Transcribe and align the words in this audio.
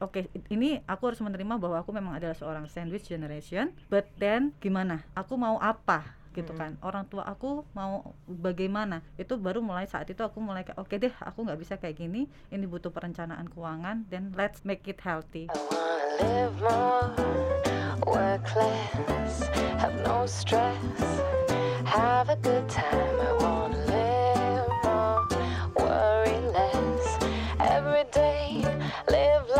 oke 0.00 0.26
ini 0.48 0.80
aku 0.88 1.12
harus 1.12 1.20
menerima 1.20 1.60
bahwa 1.60 1.76
aku 1.78 1.92
memang 1.92 2.16
adalah 2.16 2.34
seorang 2.34 2.66
sandwich 2.66 3.06
generation 3.06 3.70
but 3.92 4.08
then 4.18 4.56
gimana? 4.58 5.04
Aku 5.14 5.36
mau 5.36 5.60
apa? 5.60 6.16
Gitu 6.30 6.54
kan? 6.54 6.78
Orang 6.78 7.10
tua 7.10 7.26
aku 7.26 7.66
mau 7.74 8.14
bagaimana? 8.24 9.02
Itu 9.18 9.34
baru 9.34 9.58
mulai 9.58 9.90
saat 9.90 10.06
itu 10.10 10.22
aku 10.22 10.38
mulai 10.38 10.62
kayak 10.62 10.78
oke 10.78 10.94
deh 10.94 11.10
aku 11.18 11.42
nggak 11.42 11.58
bisa 11.58 11.74
kayak 11.74 11.98
gini. 11.98 12.30
Ini 12.54 12.64
butuh 12.70 12.94
perencanaan 12.94 13.50
keuangan 13.50 14.06
then 14.08 14.30
let's 14.38 14.62
make 14.62 14.86
it 14.86 15.02
healthy. 15.02 15.50
I 15.50 15.58
wanna 15.58 16.06
live 16.22 16.54
more, 16.62 17.10
work 18.06 18.46
less, 18.54 19.42
have 19.82 19.94
no 20.06 20.22
stress, 20.24 20.78
have 21.82 22.30
a 22.30 22.38
good 22.38 22.70
time. 22.70 23.16
I 23.18 23.32
wanna 23.42 23.82
live 23.90 24.70
more, 24.86 25.26
worry 25.82 26.38
less, 26.54 27.04
every 27.58 28.06
day, 28.14 28.62
live 29.10 29.50
life 29.50 29.58
to 29.58 29.58
the 29.58 29.58
fullest. 29.58 29.59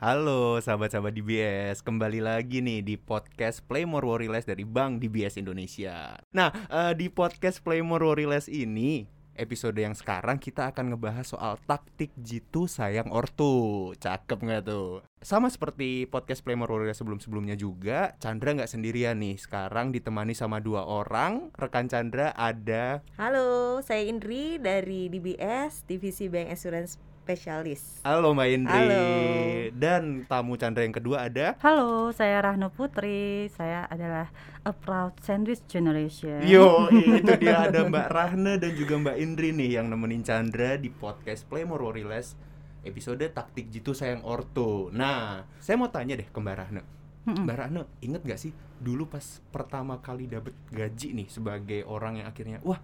Halo 0.00 0.56
sahabat-sahabat 0.64 1.12
DBS, 1.12 1.84
kembali 1.84 2.24
lagi 2.24 2.64
nih 2.64 2.80
di 2.80 2.96
podcast 2.96 3.60
Play 3.68 3.84
More 3.84 4.08
Worry 4.08 4.32
Less 4.32 4.48
dari 4.48 4.64
Bank 4.64 4.96
DBS 4.96 5.36
Indonesia. 5.36 6.16
Nah, 6.32 6.48
eh, 6.72 6.96
di 6.96 7.12
podcast 7.12 7.60
Play 7.60 7.84
More 7.84 8.08
Worry 8.08 8.24
Less 8.24 8.48
ini, 8.48 9.04
episode 9.36 9.76
yang 9.76 9.92
sekarang 9.92 10.40
kita 10.40 10.72
akan 10.72 10.96
ngebahas 10.96 11.28
soal 11.28 11.60
taktik 11.68 12.16
jitu 12.16 12.64
sayang 12.64 13.12
ortu. 13.12 13.92
Cakep 14.00 14.40
nggak 14.40 14.72
tuh? 14.72 15.04
Sama 15.20 15.52
seperti 15.52 16.08
podcast 16.08 16.48
Play 16.48 16.56
More 16.56 16.72
Worry 16.72 16.88
Less 16.88 17.04
sebelum-sebelumnya 17.04 17.60
juga, 17.60 18.16
Chandra 18.24 18.56
nggak 18.56 18.72
sendirian 18.72 19.20
nih. 19.20 19.36
Sekarang 19.36 19.92
ditemani 19.92 20.32
sama 20.32 20.64
dua 20.64 20.80
orang. 20.88 21.52
Rekan 21.60 21.92
Chandra 21.92 22.32
ada 22.40 23.04
Halo, 23.20 23.84
saya 23.84 24.00
Indri 24.08 24.56
dari 24.56 25.12
DBS, 25.12 25.84
Divisi 25.84 26.32
Bank 26.32 26.56
Assurance 26.56 27.09
Specialist. 27.30 28.02
Halo 28.02 28.34
Mbak 28.34 28.48
Indri 28.50 28.74
Halo. 28.90 29.06
Dan 29.78 30.26
tamu 30.26 30.58
Chandra 30.58 30.82
yang 30.82 30.90
kedua 30.90 31.30
ada 31.30 31.54
halo 31.62 32.10
saya 32.10 32.42
Rahno 32.42 32.74
Putri 32.74 33.46
saya 33.54 33.86
adalah 33.86 34.34
a 34.66 34.74
proud 34.74 35.14
sandwich 35.22 35.62
generation 35.70 36.42
Yo, 36.42 36.90
itu 37.22 37.30
dia 37.38 37.70
ada 37.70 37.86
Mbak 37.86 38.08
Rahna 38.10 38.58
dan 38.58 38.74
juga 38.74 38.98
Mbak 38.98 39.16
Indri 39.22 39.54
nih 39.54 39.78
yang 39.78 39.86
nemenin 39.86 40.26
Chandra 40.26 40.74
di 40.74 40.90
podcast 40.90 41.46
Play 41.46 41.62
More 41.62 41.86
Worry 41.86 42.02
Less 42.02 42.34
episode 42.82 43.22
taktik 43.30 43.70
jitu 43.70 43.94
sayang 43.94 44.26
orto. 44.26 44.90
Nah, 44.90 45.46
saya 45.62 45.78
mau 45.78 45.86
tanya 45.86 46.18
deh 46.18 46.26
ke 46.26 46.34
Mbak 46.34 46.56
Rahna. 46.58 46.82
Mm-mm. 47.30 47.46
Mbak 47.46 47.56
Rahna, 47.62 47.86
inget 48.02 48.26
gak 48.26 48.42
sih 48.42 48.50
dulu 48.82 49.06
pas 49.06 49.38
pertama 49.54 50.02
kali 50.02 50.26
dapet 50.26 50.56
gaji 50.74 51.14
nih 51.14 51.30
sebagai 51.30 51.86
orang 51.86 52.18
yang 52.18 52.26
akhirnya, 52.26 52.58
wah 52.66 52.82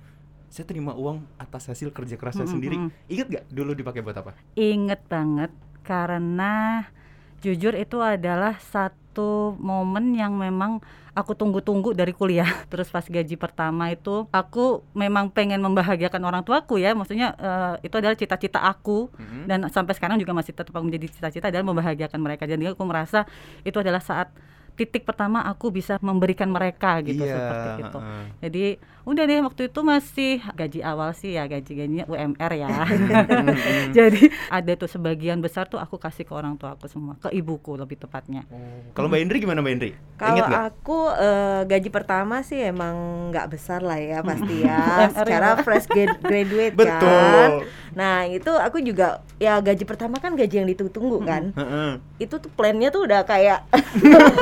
saya 0.48 0.64
terima 0.64 0.94
uang 0.94 1.20
atas 1.36 1.68
hasil 1.68 1.90
kerja 1.90 2.16
keras 2.16 2.38
saya 2.38 2.46
Mm-mm, 2.46 2.54
sendiri. 2.54 2.76
Ingat 3.06 3.26
gak 3.28 3.44
dulu 3.50 3.72
dipakai 3.74 4.00
buat 4.00 4.16
apa? 4.16 4.32
Ingat 4.54 5.00
banget 5.06 5.50
karena 5.82 6.84
jujur 7.40 7.76
itu 7.76 8.00
adalah 8.02 8.58
satu 8.58 9.54
momen 9.60 10.16
yang 10.16 10.34
memang 10.34 10.80
aku 11.16 11.32
tunggu-tunggu 11.32 11.96
dari 11.96 12.12
kuliah. 12.12 12.48
Terus 12.72 12.88
pas 12.88 13.04
gaji 13.04 13.36
pertama 13.36 13.88
itu 13.88 14.28
aku 14.32 14.84
memang 14.92 15.32
pengen 15.32 15.60
membahagiakan 15.64 16.22
orang 16.24 16.42
tuaku 16.44 16.76
ya. 16.80 16.92
Maksudnya 16.92 17.32
eh, 17.36 17.74
itu 17.88 17.94
adalah 17.96 18.16
cita-cita 18.16 18.60
aku 18.60 19.08
Mm-mm. 19.16 19.48
dan 19.48 19.66
sampai 19.72 19.96
sekarang 19.96 20.16
juga 20.20 20.32
masih 20.36 20.52
tetap 20.52 20.72
menjadi 20.76 21.06
cita-cita 21.08 21.48
adalah 21.48 21.64
membahagiakan 21.72 22.20
mereka. 22.20 22.44
Jadi 22.44 22.72
aku 22.72 22.82
merasa 22.84 23.24
itu 23.64 23.76
adalah 23.80 24.00
saat 24.00 24.32
titik 24.76 25.08
pertama 25.08 25.40
aku 25.48 25.72
bisa 25.72 25.96
memberikan 26.04 26.52
mereka 26.52 27.00
gitu 27.00 27.24
Iya, 27.24 27.32
seperti 27.32 27.68
itu. 27.80 27.98
Jadi 28.44 28.64
udah 29.06 29.22
deh 29.22 29.38
waktu 29.38 29.70
itu 29.70 29.80
masih 29.86 30.42
gaji 30.58 30.82
awal 30.82 31.14
sih 31.14 31.38
ya 31.38 31.46
gaji 31.46 31.78
gajinya 31.78 32.04
UMR 32.10 32.52
ya. 32.58 32.68
Jadi 33.96 34.34
ada 34.50 34.72
tuh 34.74 34.90
sebagian 34.90 35.38
besar 35.38 35.70
tuh 35.70 35.78
aku 35.78 35.94
kasih 35.94 36.26
ke 36.26 36.34
orang 36.34 36.58
tua 36.58 36.74
aku 36.74 36.90
semua, 36.90 37.14
ke 37.22 37.30
ibuku 37.30 37.78
lebih 37.78 38.02
tepatnya. 38.02 38.42
Kalau 38.98 39.06
Mbak 39.06 39.20
Indri 39.22 39.38
gimana 39.38 39.62
Mbak 39.62 39.72
Indri? 39.78 39.90
Kalau 40.18 40.42
aku 40.42 40.98
eh, 41.14 41.62
gaji 41.70 41.88
pertama 41.94 42.42
sih 42.42 42.58
emang 42.58 43.30
nggak 43.30 43.46
besar 43.46 43.78
lah 43.78 44.02
ya 44.02 44.26
pasti 44.26 44.66
ya, 44.66 44.82
secara 45.14 45.62
fresh 45.62 45.86
grad- 45.86 46.18
graduate 46.18 46.74
kan. 46.74 46.82
Betul. 46.82 47.50
Nah 47.94 48.26
itu 48.26 48.52
aku 48.52 48.82
juga 48.82 49.22
ya 49.38 49.62
gaji 49.62 49.86
pertama 49.86 50.18
kan 50.18 50.34
gaji 50.34 50.66
yang 50.66 50.68
ditunggu 50.68 51.22
kan. 51.22 51.54
Heeh. 51.54 51.90
Itu 52.18 52.42
tuh 52.42 52.50
plannya 52.50 52.90
tuh 52.90 53.06
udah 53.06 53.22
kayak 53.22 53.70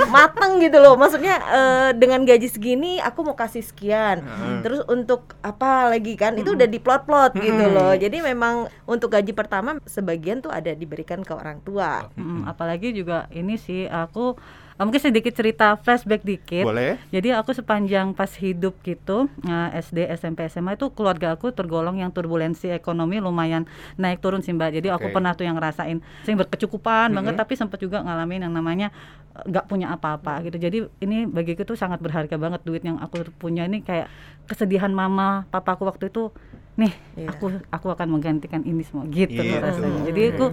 mateng 0.09 0.65
gitu 0.65 0.81
loh. 0.81 0.97
Maksudnya 0.97 1.37
eh, 1.37 1.91
dengan 2.01 2.25
gaji 2.25 2.49
segini 2.49 2.97
aku 2.99 3.21
mau 3.29 3.37
kasih 3.37 3.61
sekian. 3.61 4.25
Heeh. 4.55 4.63
Terus 4.63 4.81
untuk 4.87 5.35
apa 5.43 5.91
lagi 5.91 6.15
kan 6.15 6.39
itu 6.39 6.55
udah 6.55 6.69
diplot-plot 6.71 7.33
gitu 7.39 7.65
loh. 7.75 7.93
Jadi 7.99 8.23
memang 8.23 8.71
untuk 8.87 9.11
gaji 9.11 9.35
pertama 9.35 9.77
sebagian 9.85 10.39
tuh 10.39 10.55
ada 10.55 10.71
diberikan 10.73 11.27
ke 11.27 11.35
orang 11.35 11.59
tua. 11.67 12.07
Apalagi 12.47 12.95
juga 12.95 13.27
ini 13.35 13.59
sih 13.59 13.91
aku 13.91 14.39
eh, 14.75 14.83
mungkin 14.83 14.99
sedikit 14.99 15.31
cerita 15.31 15.77
flashback 15.77 16.23
dikit. 16.23 16.65
Boleh? 16.65 16.99
Jadi 17.09 17.31
aku 17.31 17.51
sepanjang 17.51 18.11
pas 18.11 18.31
hidup 18.35 18.75
gitu 18.81 19.27
eh, 19.43 19.69
SD, 19.77 20.07
SMP, 20.13 20.47
SMA 20.47 20.75
itu 20.75 20.91
keluarga 20.91 21.33
aku 21.33 21.51
tergolong 21.51 21.97
yang 21.97 22.11
turbulensi 22.11 22.69
ekonomi 22.69 23.19
lumayan 23.19 23.65
naik 23.95 24.19
turun 24.19 24.41
sih 24.41 24.51
mbak. 24.51 24.75
Jadi 24.75 24.89
aku 24.89 25.09
Oke. 25.09 25.15
pernah 25.15 25.33
tuh 25.33 25.45
yang 25.45 25.55
ngerasain 25.55 25.99
sing 26.23 26.35
berkecukupan 26.35 27.11
banget 27.11 27.35
Mhm. 27.35 27.41
tapi 27.41 27.53
sempat 27.55 27.79
juga 27.79 28.01
ngalamin 28.01 28.45
yang 28.45 28.55
namanya 28.55 28.89
eh, 29.33 29.47
nggak 29.47 29.65
punya 29.65 29.91
apa-apa 29.91 30.43
gitu. 30.43 30.59
Jadi 30.59 30.79
ini 31.01 31.25
bagiku 31.25 31.63
tuh 31.63 31.75
sangat 31.75 31.99
berharga 31.99 32.35
banget 32.35 32.61
duit 32.63 32.83
yang 32.83 32.99
aku 32.99 33.23
punya 33.35 33.65
ini 33.65 33.81
kayak 33.81 34.11
kesedihan 34.45 34.91
mama, 34.91 35.49
papaku 35.49 35.85
waktu 35.85 36.09
itu 36.09 36.29
nih 36.75 36.91
Iya. 37.15 37.29
aku 37.31 37.47
aku 37.71 37.87
akan 37.89 38.09
menggantikan 38.11 38.61
ini 38.63 38.83
semua 38.83 39.07
gitu 39.07 39.39
Iya, 39.39 39.63
rasanya. 39.63 40.11
Jadi 40.11 40.23
aku 40.35 40.47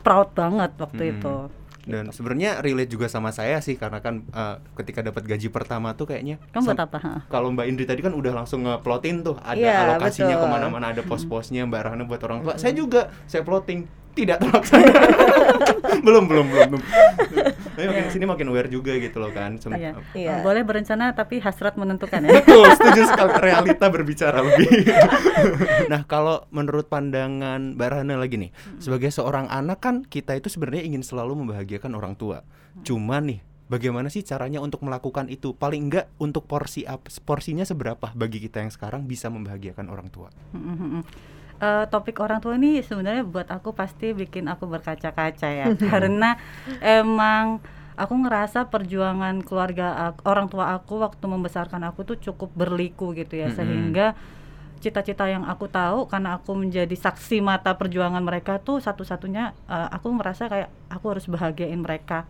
proud 0.00 0.32
banget 0.32 0.72
waktu 0.76 1.02
Hmm. 1.04 1.12
itu. 1.12 1.34
Dan 1.88 2.04
sebenarnya 2.08 2.60
relate 2.60 2.90
juga 2.90 3.08
sama 3.08 3.32
saya 3.32 3.58
sih 3.58 3.74
karena 3.74 3.98
kan 3.98 4.20
eh, 4.22 4.54
ketika 4.76 5.00
dapat 5.00 5.24
gaji 5.24 5.48
pertama 5.48 5.92
tuh 5.92 6.04
kayaknya 6.06 6.36
Kamu 6.50 6.62
buat 6.62 6.76
sam- 6.76 6.84
apa? 6.84 6.98
Ha? 7.00 7.12
Kalau 7.26 7.48
Mbak 7.50 7.66
Indri 7.66 7.84
tadi 7.84 8.00
kan 8.00 8.12
udah 8.12 8.32
langsung 8.34 8.62
ngeplotin 8.62 9.22
tuh 9.22 9.40
ada 9.40 9.56
Iya, 9.56 9.74
alokasinya 9.88 10.36
betul. 10.36 10.44
ke 10.44 10.52
mana-mana 10.52 10.86
ada 10.88 11.00
pos-posnya 11.00 11.64
Mbak 11.64 11.80
Rahna 11.82 12.02
buat 12.04 12.20
orang 12.22 12.38
tua. 12.42 12.54
Saya 12.54 12.72
juga 12.72 13.08
saya 13.24 13.40
plotting 13.40 13.88
tidak 14.12 14.36
terlaksana. 14.38 14.92
belum 16.04 16.24
belum 16.26 16.46
belum. 16.46 16.68
belum. 16.70 16.82
Tapi 17.78 17.86
makin 17.86 18.04
ke 18.04 18.12
sini 18.12 18.26
makin 18.26 18.46
aware 18.50 18.66
juga 18.66 18.92
gitu 18.98 19.22
loh 19.22 19.30
kan. 19.30 19.54
Sem- 19.62 19.70
Iya. 19.70 19.94
Iya. 20.10 20.34
Eh, 20.34 20.42
Boleh 20.42 20.66
berencana 20.66 21.14
tapi 21.14 21.38
hasrat 21.38 21.78
menentukan 21.78 22.26
ya. 22.26 22.42
Betul, 22.42 22.66
setuju 22.74 23.06
sekali 23.06 23.32
realita 23.38 23.86
berbicara 23.86 24.42
lebih. 24.42 24.66
nah, 25.92 26.02
kalau 26.02 26.42
menurut 26.50 26.90
pandangan 26.90 27.78
Mbak 27.78 28.18
lagi 28.18 28.36
nih, 28.36 28.50
sebagai 28.82 29.14
seorang 29.14 29.46
anak 29.46 29.78
kan 29.78 30.02
kita 30.02 30.34
itu 30.34 30.50
sebenarnya 30.50 30.82
ingin 30.82 31.06
selalu 31.06 31.46
membahagiakan 31.46 31.94
orang 31.94 32.18
tua. 32.18 32.42
Cuman 32.82 33.30
nih, 33.30 33.40
bagaimana 33.70 34.10
sih 34.10 34.26
caranya 34.26 34.58
untuk 34.58 34.82
melakukan 34.82 35.30
itu? 35.30 35.54
Paling 35.54 35.86
enggak 35.86 36.10
untuk 36.18 36.50
porsi 36.50 36.82
porsinya 37.22 37.62
seberapa 37.62 38.10
bagi 38.18 38.42
kita 38.42 38.58
yang 38.66 38.72
sekarang 38.74 39.06
bisa 39.06 39.30
membahagiakan 39.30 39.86
orang 39.86 40.10
tua? 40.10 40.34
Eh, 41.58 41.84
topik 41.90 42.22
orang 42.22 42.38
tua 42.38 42.54
ini 42.54 42.78
sebenarnya 42.78 43.26
buat 43.26 43.50
aku 43.50 43.74
pasti 43.74 44.14
bikin 44.14 44.46
aku 44.46 44.64
berkaca-kaca 44.64 45.48
ya. 45.50 45.66
Karena 45.90 46.38
emang 46.78 47.58
aku 47.98 48.14
ngerasa 48.14 48.70
perjuangan 48.70 49.42
keluarga 49.42 50.14
ak- 50.14 50.22
orang 50.22 50.46
tua 50.46 50.70
aku 50.70 51.02
waktu 51.02 51.24
membesarkan 51.26 51.82
aku 51.82 52.06
tuh 52.06 52.16
cukup 52.16 52.54
berliku 52.54 53.10
gitu 53.10 53.34
ya. 53.34 53.50
Sehingga 53.50 54.14
cita-cita 54.78 55.26
yang 55.26 55.42
aku 55.42 55.66
tahu 55.66 56.06
karena 56.06 56.38
aku 56.38 56.54
menjadi 56.54 56.94
saksi 56.94 57.42
mata 57.42 57.74
perjuangan 57.74 58.22
mereka 58.22 58.62
tuh 58.62 58.78
satu-satunya 58.78 59.50
eh, 59.66 59.88
aku 59.90 60.14
merasa 60.14 60.46
kayak 60.46 60.70
aku 60.86 61.04
harus 61.10 61.26
bahagiain 61.26 61.82
mereka. 61.82 62.22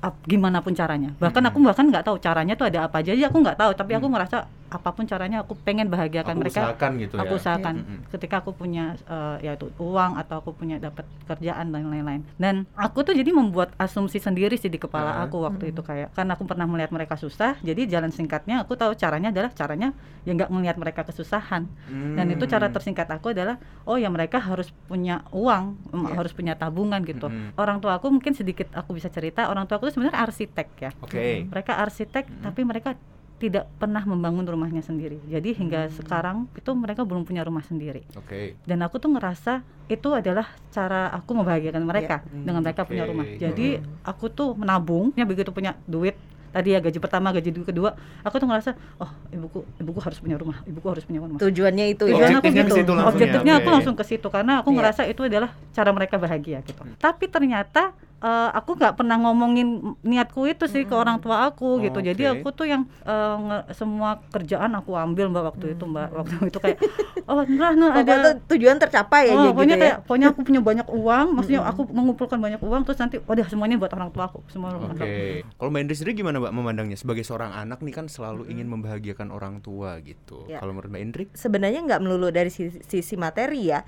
Ap- 0.00 0.24
gimana 0.24 0.64
pun 0.64 0.72
caranya. 0.72 1.12
Bahkan 1.20 1.44
aku 1.44 1.60
bahkan 1.60 1.84
nggak 1.84 2.08
tahu 2.08 2.16
caranya 2.16 2.56
tuh 2.56 2.72
ada 2.72 2.88
apa 2.88 3.04
aja. 3.04 3.12
Aku 3.12 3.36
nggak 3.36 3.60
tahu 3.60 3.76
tapi 3.76 3.92
aku 3.92 4.08
merasa 4.08 4.48
apa 4.70 4.88
pun 4.90 5.04
caranya 5.04 5.42
aku 5.42 5.58
pengen 5.58 5.86
bahagiakan 5.86 6.32
Aku 6.32 6.40
mereka 6.40 6.60
usahakan 6.62 6.90
gitu 6.96 7.14
aku 7.14 7.34
ya. 7.34 7.38
usahakan 7.38 7.74
Mm-mm. 7.76 7.98
ketika 8.08 8.34
aku 8.38 8.50
punya 8.52 8.84
eh, 9.02 9.36
yaitu 9.42 9.66
uang 9.76 10.14
atau 10.14 10.38
aku 10.38 10.50
punya 10.52 10.78
dapat 10.78 11.02
kerjaan 11.24 11.68
dan 11.68 11.84
lain-lain 11.84 12.22
dan 12.36 12.64
aku 12.72 13.02
tuh 13.02 13.12
jadi 13.12 13.28
membuat 13.28 13.74
asumsi 13.76 14.16
sendiri 14.16 14.54
sih 14.54 14.66
di 14.66 14.78
kepala 14.78 15.12
Ah. 15.12 15.26
aku 15.26 15.42
waktu 15.42 15.70
itu 15.70 15.80
kayak 15.80 16.12
karena 16.12 16.32
aku 16.32 16.44
pernah 16.44 16.64
melihat 16.64 16.88
mereka 16.88 17.14
susah 17.14 17.58
jadi 17.58 17.84
jalan 17.86 18.08
singkatnya 18.08 18.62
aku 18.62 18.72
tahu 18.72 18.94
caranya 18.94 19.28
adalah 19.28 19.50
caranya 19.50 19.90
ya 20.20 20.32
nggak 20.32 20.48
melihat 20.48 20.76
mereka 20.76 21.02
kesusahan 21.02 21.66
dan 21.88 22.26
itu 22.26 22.46
cara 22.46 22.66
Hmm. 22.66 22.74
tersingkat 22.74 23.08
aku 23.08 23.30
adalah 23.30 23.58
oh 23.82 23.96
ya 23.96 24.06
mereka 24.06 24.38
harus 24.38 24.70
punya 24.86 25.26
uang 25.30 25.74
Iya. 25.90 26.14
harus 26.14 26.30
punya 26.30 26.54
tabungan 26.54 27.02
gitu 27.02 27.26
Mm-mm. 27.26 27.56
orang 27.56 27.78
tua 27.78 27.96
aku 27.96 28.06
mungkin 28.08 28.30
sedikit 28.30 28.70
aku 28.70 28.94
bisa 28.94 29.08
cerita 29.08 29.46
orang 29.46 29.64
tua 29.64 29.76
aku 29.76 29.88
tuh 29.88 29.98
sebenarnya 29.98 30.20
arsitek 30.20 30.68
ya 30.78 30.90
Oke. 31.00 31.44
mereka 31.44 31.76
arsitek 31.76 32.24
tapi 32.40 32.60
mereka 32.62 32.94
tidak 33.40 33.72
pernah 33.74 34.04
membangun 34.04 34.44
rumahnya 34.44 34.80
sendiri 34.80 35.16
jadi 35.24 35.50
hingga 35.50 35.80
Hmm. 35.82 35.94
sekarang 35.96 36.36
itu 36.52 36.70
mereka 36.72 37.02
belum 37.02 37.24
punya 37.24 37.40
rumah 37.40 37.62
sendiri 37.62 38.04
Oke. 38.12 38.60
dan 38.62 38.78
aku 38.80 38.96
tuh 38.96 39.08
ngerasa 39.08 39.60
itu 39.86 40.08
adalah 40.10 40.44
cara 40.68 41.08
aku 41.08 41.32
membahagiakan 41.34 41.82
mereka 41.82 42.20
Hmm, 42.22 42.44
dengan 42.44 42.60
mereka 42.60 42.84
punya 42.84 43.02
oke. 43.02 43.10
rumah 43.10 43.24
jadi 43.26 43.68
aku 44.02 44.28
tuh 44.28 44.52
menabung 44.52 45.10
ya 45.14 45.24
begitu 45.24 45.48
punya 45.48 45.74
duit 45.84 46.14
tadi 46.50 46.68
ya 46.68 46.78
gaji 46.78 46.98
pertama 46.98 47.30
gaji 47.30 47.48
kedua 47.56 47.94
aku 48.20 48.36
tuh 48.36 48.44
ngerasa 48.44 48.70
oh 48.98 49.06
ibuku 49.30 49.62
ibuku 49.78 49.98
harus 50.00 50.18
punya 50.18 50.34
rumah 50.34 50.58
ibuku 50.64 50.82
harus 50.84 51.04
punya 51.04 51.22
rumah 51.22 51.38
Tujuannya 51.38 51.86
itu 51.88 52.04
ya. 52.04 52.12
Tujuan 52.12 52.28
aku 52.28 52.42
Objektifnya 52.42 52.64
ke 52.66 52.74
gitu. 52.76 52.92
ya, 52.92 53.04
Objektifnya 53.06 53.52
aku 53.56 53.68
langsung 53.70 53.94
ke 53.94 54.04
situ 54.04 54.26
karena 54.28 54.52
aku 54.58 54.68
Iya. 54.68 54.76
ngerasa 54.76 55.02
itu 55.06 55.20
adalah 55.22 55.50
cara 55.70 55.90
mereka 55.90 56.18
bahagia 56.18 56.58
gitu. 56.60 56.82
Tapi 56.98 57.24
ternyata 57.24 57.94
eh, 58.20 58.50
aku 58.52 58.76
nggak 58.76 58.94
pernah 58.94 59.16
ngomongin 59.16 59.68
niatku 60.00 60.44
itu 60.44 60.64
sih 60.64 60.84
ke 60.84 60.92
orang 60.92 61.18
tua 61.18 61.48
aku 61.48 61.80
gitu. 61.80 61.98
Jadi 61.98 62.22
Oke. 62.26 62.34
aku 62.40 62.48
tuh 62.52 62.66
yang 62.66 62.82
nge- 63.04 63.72
semua 63.72 64.20
kerjaan 64.28 64.72
aku 64.72 64.92
ambil 64.92 65.28
mbak 65.28 65.44
waktu 65.50 65.72
itu 65.72 65.84
mbak 65.84 66.08
waktu 66.10 66.34
itu 66.46 66.58
kayak 66.58 66.78
oh 67.24 67.42
nah, 67.46 67.72
nah 67.72 67.90
ada 67.96 68.12
tuh 68.20 68.56
tujuan 68.56 68.76
tercapai 68.76 69.28
ya 69.28 69.34
Oh, 69.34 69.42
gitu 69.42 69.52
pokoknya 69.54 69.76
ya. 69.76 69.80
kayak 69.80 69.96
pokoknya 70.04 70.26
aku 70.30 70.40
punya 70.42 70.60
banyak 70.60 70.88
uang, 70.90 71.26
maksudnya 71.32 71.60
aku 71.62 71.82
mengumpulkan 71.88 72.36
banyak 72.36 72.60
uang 72.60 72.82
terus 72.84 72.98
nanti 72.98 73.16
waduh 73.22 73.46
semuanya 73.46 73.76
buat 73.78 73.92
orang 73.94 74.10
tua 74.10 74.28
aku, 74.28 74.44
semua 74.48 74.70
Oke. 74.70 74.84
untuk 74.84 75.00
aku. 75.00 75.22
Kalau 75.56 75.70
Mbak 75.70 75.80
Indri 75.80 75.94
sendiri 75.96 76.12
gimana 76.16 76.36
Mbak 76.38 76.52
memandangnya 76.52 76.96
sebagai 76.96 77.24
seorang 77.24 77.52
anak 77.52 77.80
nih 77.80 77.94
kan 77.94 78.06
selalu 78.06 78.48
ingin 78.48 78.68
membahagiakan 78.68 79.30
orang 79.30 79.60
tua 79.60 79.96
gitu. 80.02 80.44
Ya. 80.44 80.60
Kalau 80.60 80.74
menurut 80.74 80.90
Mbak 80.90 81.02
Indri? 81.02 81.24
Sebenarnya 81.32 81.80
nggak 81.80 82.00
melulu 82.02 82.28
dari 82.28 82.50
sisi, 82.50 82.82
sisi 82.82 83.14
materi 83.16 83.70
ya. 83.70 83.80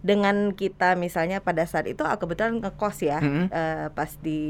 Dengan 0.00 0.52
kita 0.52 0.96
misalnya 0.96 1.40
pada 1.40 1.64
saat 1.64 1.86
itu 1.86 2.00
aku 2.02 2.28
kebetulan 2.28 2.60
ngekos 2.60 2.98
ya 3.00 3.18
Mm-mm. 3.18 3.48
Eh, 3.70 3.88
pas 3.88 4.10
di 4.18 4.40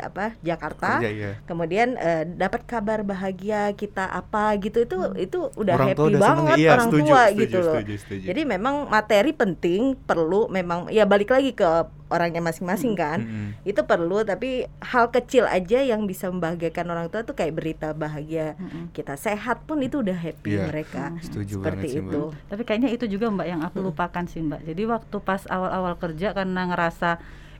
apa 0.00 0.32
Jakarta. 0.40 0.96
Kerja 0.96 1.10
ya. 1.12 1.32
Kemudian 1.44 1.88
eh, 1.94 2.24
dapat 2.24 2.64
kabar 2.64 3.04
bahagia 3.04 3.76
kita 3.76 4.08
apa 4.08 4.56
gitu 4.56 4.80
itu 4.80 4.96
itu 5.20 5.38
udah 5.54 5.74
Orang 5.76 5.88
happy 5.92 6.02
udah 6.08 6.20
banget 6.20 6.56
ya? 6.56 6.60
Iya, 6.60 6.70
orang 6.72 6.88
setuju, 6.88 7.02
tua 7.04 7.22
setuju, 7.22 7.40
gitu 7.44 7.58
loh. 7.60 7.74
setuju, 7.76 7.94
setuju. 8.00 8.24
Jadi 8.24 8.40
memang 8.44 8.74
materi 8.88 9.30
penting 9.32 9.80
perlu 10.00 10.48
memang 10.48 10.88
ya 10.88 11.04
balik 11.04 11.28
lagi 11.28 11.52
ke 11.52 11.68
orangnya 12.10 12.42
masing-masing 12.42 12.98
kan. 12.98 13.22
Mm-mm. 13.22 13.48
Itu 13.62 13.86
perlu 13.86 14.24
tapi 14.24 14.66
hal 14.82 15.10
kecil 15.10 15.46
aja 15.46 15.78
yang 15.78 16.04
bisa 16.04 16.26
membahagiakan 16.26 16.86
orang 16.88 17.06
tua 17.06 17.22
tuh 17.22 17.38
kayak 17.38 17.54
berita 17.54 17.92
bahagia 17.92 18.58
Mm-mm. 18.58 18.90
kita 18.90 19.14
sehat 19.14 19.62
pun 19.62 19.78
itu 19.78 20.02
udah 20.02 20.16
happy 20.16 20.58
Iya, 20.58 20.66
mereka. 20.66 21.14
Setuju 21.22 21.62
Seperti 21.62 21.76
banget 21.78 21.92
sih 21.92 22.00
Mbak. 22.02 22.10
itu. 22.10 22.22
Tapi 22.50 22.62
kayaknya 22.66 22.90
itu 22.90 23.04
juga 23.06 23.26
Mbak 23.30 23.46
yang 23.46 23.60
aku 23.62 23.78
lupakan 23.78 24.24
sih 24.26 24.42
Mbak. 24.42 24.60
Jadi 24.66 24.82
waktu 24.86 25.16
pas 25.20 25.42
awal-awal 25.46 25.94
kerja 25.96 26.34
karena 26.34 26.66
ngerasa 26.66 27.10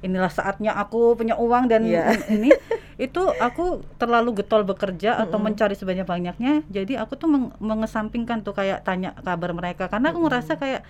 inilah 0.01 0.29
saatnya 0.29 0.73
aku 0.75 1.13
punya 1.13 1.37
uang 1.37 1.69
dan 1.69 1.85
Iya. 1.85 2.17
ini 2.27 2.49
itu 2.99 3.23
aku 3.37 3.81
terlalu 3.97 4.37
getol 4.37 4.63
bekerja 4.63 5.17
atau 5.19 5.37
mencari 5.39 5.73
sebanyak-banyaknya. 5.73 6.65
Jadi 6.67 6.97
aku 6.97 7.15
tuh 7.15 7.29
meng- 7.29 7.53
mengesampingkan 7.59 8.41
tuh 8.41 8.53
kayak 8.53 8.81
tanya 8.81 9.17
kabar 9.17 9.53
mereka 9.53 9.87
karena 9.87 10.09
aku 10.09 10.21
ngerasa 10.21 10.57
kayak 10.57 10.85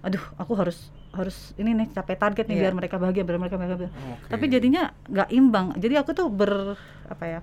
aduh 0.00 0.24
aku 0.34 0.56
harus 0.56 0.88
harus 1.10 1.52
ini 1.54 1.74
nih 1.74 1.90
capai 1.90 2.14
target 2.14 2.46
nih 2.46 2.56
Iya. 2.56 2.62
biar 2.62 2.74
mereka 2.74 2.96
bahagia 2.96 3.20
biar 3.20 3.36
mereka 3.36 3.56
bahagia. 3.56 3.88
Oke. 3.88 4.28
Tapi 4.28 4.44
jadinya 4.46 4.82
nggak 5.04 5.28
imbang. 5.30 5.66
Jadi 5.76 5.94
aku 5.96 6.10
tuh 6.12 6.28
ber 6.28 6.76
apa 7.04 7.24
ya? 7.26 7.40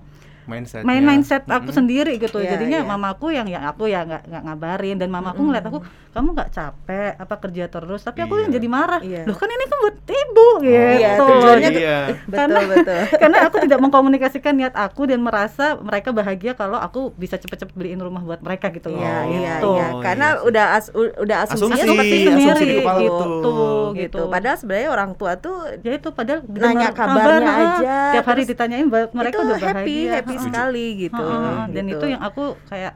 Mindset 0.48 0.82
main 0.82 1.00
mindset 1.00 1.42
aku 1.44 1.70
sendiri 1.70 2.16
gitu 2.16 2.38
Iya, 2.38 2.56
jadinya 2.56 2.80
iya. 2.80 2.88
mamaku 2.88 3.26
yang 3.30 3.46
ya 3.46 3.60
aku 3.66 3.84
ya 3.84 4.02
nggak 4.02 4.22
nggak 4.24 4.42
ngabarin 4.42 4.96
dan 4.96 5.08
mamaku 5.08 5.40
ngeliat 5.44 5.62
aku 5.62 5.78
kamu 6.08 6.28
nggak 6.32 6.50
capek 6.50 7.12
apa 7.14 7.34
kerja 7.38 7.64
terus 7.68 8.00
tapi 8.00 8.18
aku 8.20 8.34
yang 8.38 8.48
Iya. 8.48 8.56
jadi 8.56 8.68
marah 8.68 9.00
Iya. 9.00 9.22
loh 9.22 9.36
kan 9.36 9.46
ini 9.46 9.64
kan 9.64 9.78
buat 9.78 9.96
ibu 10.00 10.48
Iya, 10.58 10.86
gitu 10.96 11.24
tujuannya 11.24 11.60
Jadi- 11.62 11.76
tuh- 11.76 11.84
iya. 11.84 11.98
Betul 12.24 12.62
betul. 12.66 13.00
karena 13.22 13.38
aku 13.44 13.56
tidak 13.60 13.78
mengkomunikasikan 13.78 14.54
niat 14.54 14.74
aku 14.74 15.02
dan 15.04 15.20
merasa 15.20 15.76
mereka 15.76 16.08
bahagia 16.10 16.52
kalau 16.52 16.76
aku 16.76 17.12
bisa 17.12 17.36
cepet-cepet 17.36 17.74
beliin 17.74 17.98
rumah 17.98 18.20
buat 18.20 18.40
mereka 18.40 18.70
gitu 18.70 18.88
loh 18.88 18.98
Iya 18.98 19.14
Oh, 19.18 19.24
iya 19.28 19.52
gitu. 19.52 19.68
iya 19.70 19.86
iya 19.86 20.02
karena 20.02 20.26
sih. 20.32 20.46
udah 20.48 20.64
as, 20.72 20.86
udah 20.94 21.36
asumsinya 21.44 21.76
Asumsi, 21.76 21.92
seperti 21.92 22.16
itu 22.16 22.30
asumsi 22.30 22.48
sendiri 22.48 22.64
di 22.64 22.76
kepala 22.78 22.98
gitu, 22.98 23.12
gitu. 23.12 23.54
gitu. 23.94 24.20
Padahal 24.28 24.56
sebenarnya 24.56 24.88
orang 24.88 25.10
tua 25.14 25.32
tuh 25.36 25.56
ya 25.78 25.92
itu 25.92 26.08
padahal 26.08 26.40
Nanya 26.48 26.88
kabarnya 26.90 27.52
kabar, 27.52 27.78
aja, 27.78 27.96
tiap 28.12 28.26
hari 28.26 28.42
ditanyain 28.44 28.86
mereka 28.88 29.34
itu 29.34 29.38
udah 29.44 29.58
happy 29.60 29.96
bahagia 30.00 30.14
happy 30.16 30.34
Heeh. 30.38 30.46
sekali 30.46 30.86
gitu. 31.00 31.18
Heeh, 31.20 31.62
dan 31.68 31.84
gitu. 31.84 31.98
itu 31.98 32.06
yang 32.08 32.22
aku 32.22 32.44
kayak 32.66 32.94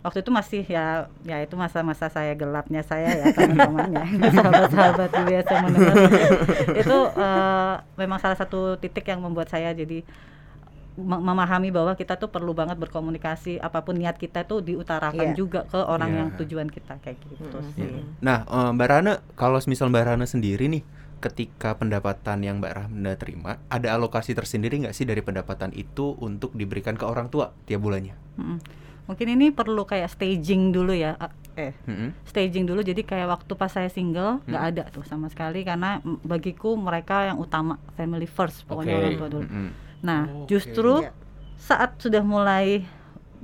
waktu 0.00 0.20
itu 0.20 0.30
masih 0.30 0.62
ya 0.64 0.86
ya 1.22 1.40
itu 1.40 1.54
masa-masa 1.54 2.06
saya 2.06 2.32
gelapnya 2.32 2.80
saya 2.80 3.08
ya 3.10 3.24
teman-temannya 3.36 4.04
sahabat-sahabat 4.30 5.10
biasa 5.10 5.52
mendengar 5.60 5.96
itu 6.84 6.98
eh, 7.16 7.74
memang 7.96 8.18
salah 8.18 8.36
satu 8.36 8.76
titik 8.76 9.04
yang 9.04 9.18
membuat 9.18 9.48
saya 9.48 9.72
jadi 9.72 10.04
mem- 10.94 11.24
memahami 11.24 11.72
bahwa 11.72 11.96
kita 11.96 12.14
tuh 12.14 12.28
perlu 12.28 12.52
banget 12.52 12.76
berkomunikasi 12.76 13.58
apa 13.58 13.80
pun 13.80 13.96
niat 13.96 14.14
kita 14.14 14.44
tuh 14.44 14.60
diutarakan 14.60 15.32
Iya. 15.32 15.34
juga 15.34 15.64
ke 15.64 15.80
orang 15.80 16.10
Iya. 16.10 16.18
yang 16.20 16.28
tujuan 16.36 16.68
kita 16.68 17.00
kayak 17.00 17.18
gitu 17.24 17.50
Mm-mm. 17.50 17.72
sih. 17.72 17.88
Nah, 18.20 18.44
eh, 18.44 18.70
Mbak 18.70 18.86
Rana, 18.86 19.12
kalau 19.34 19.58
misal 19.64 19.88
Mbak 19.88 20.04
Rana 20.06 20.24
sendiri 20.24 20.68
nih, 20.68 20.82
ketika 21.20 21.74
pendapatan 21.74 22.42
yang 22.42 22.58
Mbak 22.58 22.72
Rana 22.74 23.12
terima, 23.14 23.58
ada 23.68 23.94
alokasi 23.94 24.32
tersendiri 24.32 24.82
nggak 24.82 24.94
sih 24.94 25.04
dari 25.04 25.20
pendapatan 25.20 25.70
itu 25.72 26.14
untuk 26.18 26.52
diberikan 26.52 26.94
ke 26.94 27.04
orang 27.04 27.28
tua 27.28 27.54
tiap 27.64 27.80
bulannya? 27.80 28.14
Mm-mm. 28.36 28.58
Mungkin 29.04 29.36
ini 29.36 29.52
perlu 29.52 29.84
kayak 29.84 30.16
staging 30.16 30.72
dulu 30.72 30.96
ya. 30.96 31.16
Eh, 31.54 31.76
Mm-mm. 31.86 32.16
staging 32.26 32.66
dulu 32.66 32.80
jadi 32.80 33.04
kayak 33.04 33.28
waktu 33.30 33.52
pas 33.54 33.70
saya 33.70 33.86
single 33.86 34.42
nggak 34.48 34.64
ada 34.74 34.82
tuh 34.90 35.04
sama 35.06 35.30
sekali 35.30 35.62
karena 35.62 36.02
bagiku 36.24 36.74
mereka 36.74 37.30
yang 37.30 37.38
utama 37.38 37.78
family 37.94 38.26
first 38.26 38.66
pokoknya 38.66 38.96
Oke. 38.96 39.00
orang 39.04 39.14
tua 39.20 39.28
dulu. 39.28 39.46
Mm-mm. 39.46 39.68
Nah, 40.02 40.20
Oke. 40.26 40.50
justru 40.50 41.04
Iya. 41.04 41.12
saat 41.54 42.00
sudah 42.00 42.20
mulai 42.20 42.82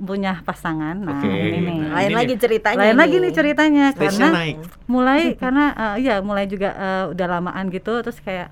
punya 0.01 0.41
pasangan, 0.41 0.97
nah 0.97 1.21
Oke. 1.21 1.29
ini 1.29 1.59
nih. 1.61 1.77
Nah, 1.77 1.93
Lain 1.93 2.09
ini 2.09 2.17
lagi 2.17 2.33
ceritanya. 2.35 2.79
Lain 2.81 2.97
lagi 2.97 3.15
nih 3.21 3.31
ceritanya 3.31 3.85
Stage-nya 3.93 4.09
karena 4.09 4.27
naik. 4.33 4.55
mulai 4.89 5.21
karena 5.41 5.65
eh, 5.71 5.95
iya 6.01 6.15
mulai 6.25 6.45
juga 6.49 6.69
eh, 6.73 7.03
udah 7.13 7.27
lamaan 7.29 7.69
gitu 7.69 8.01
terus 8.01 8.17
kayak 8.17 8.49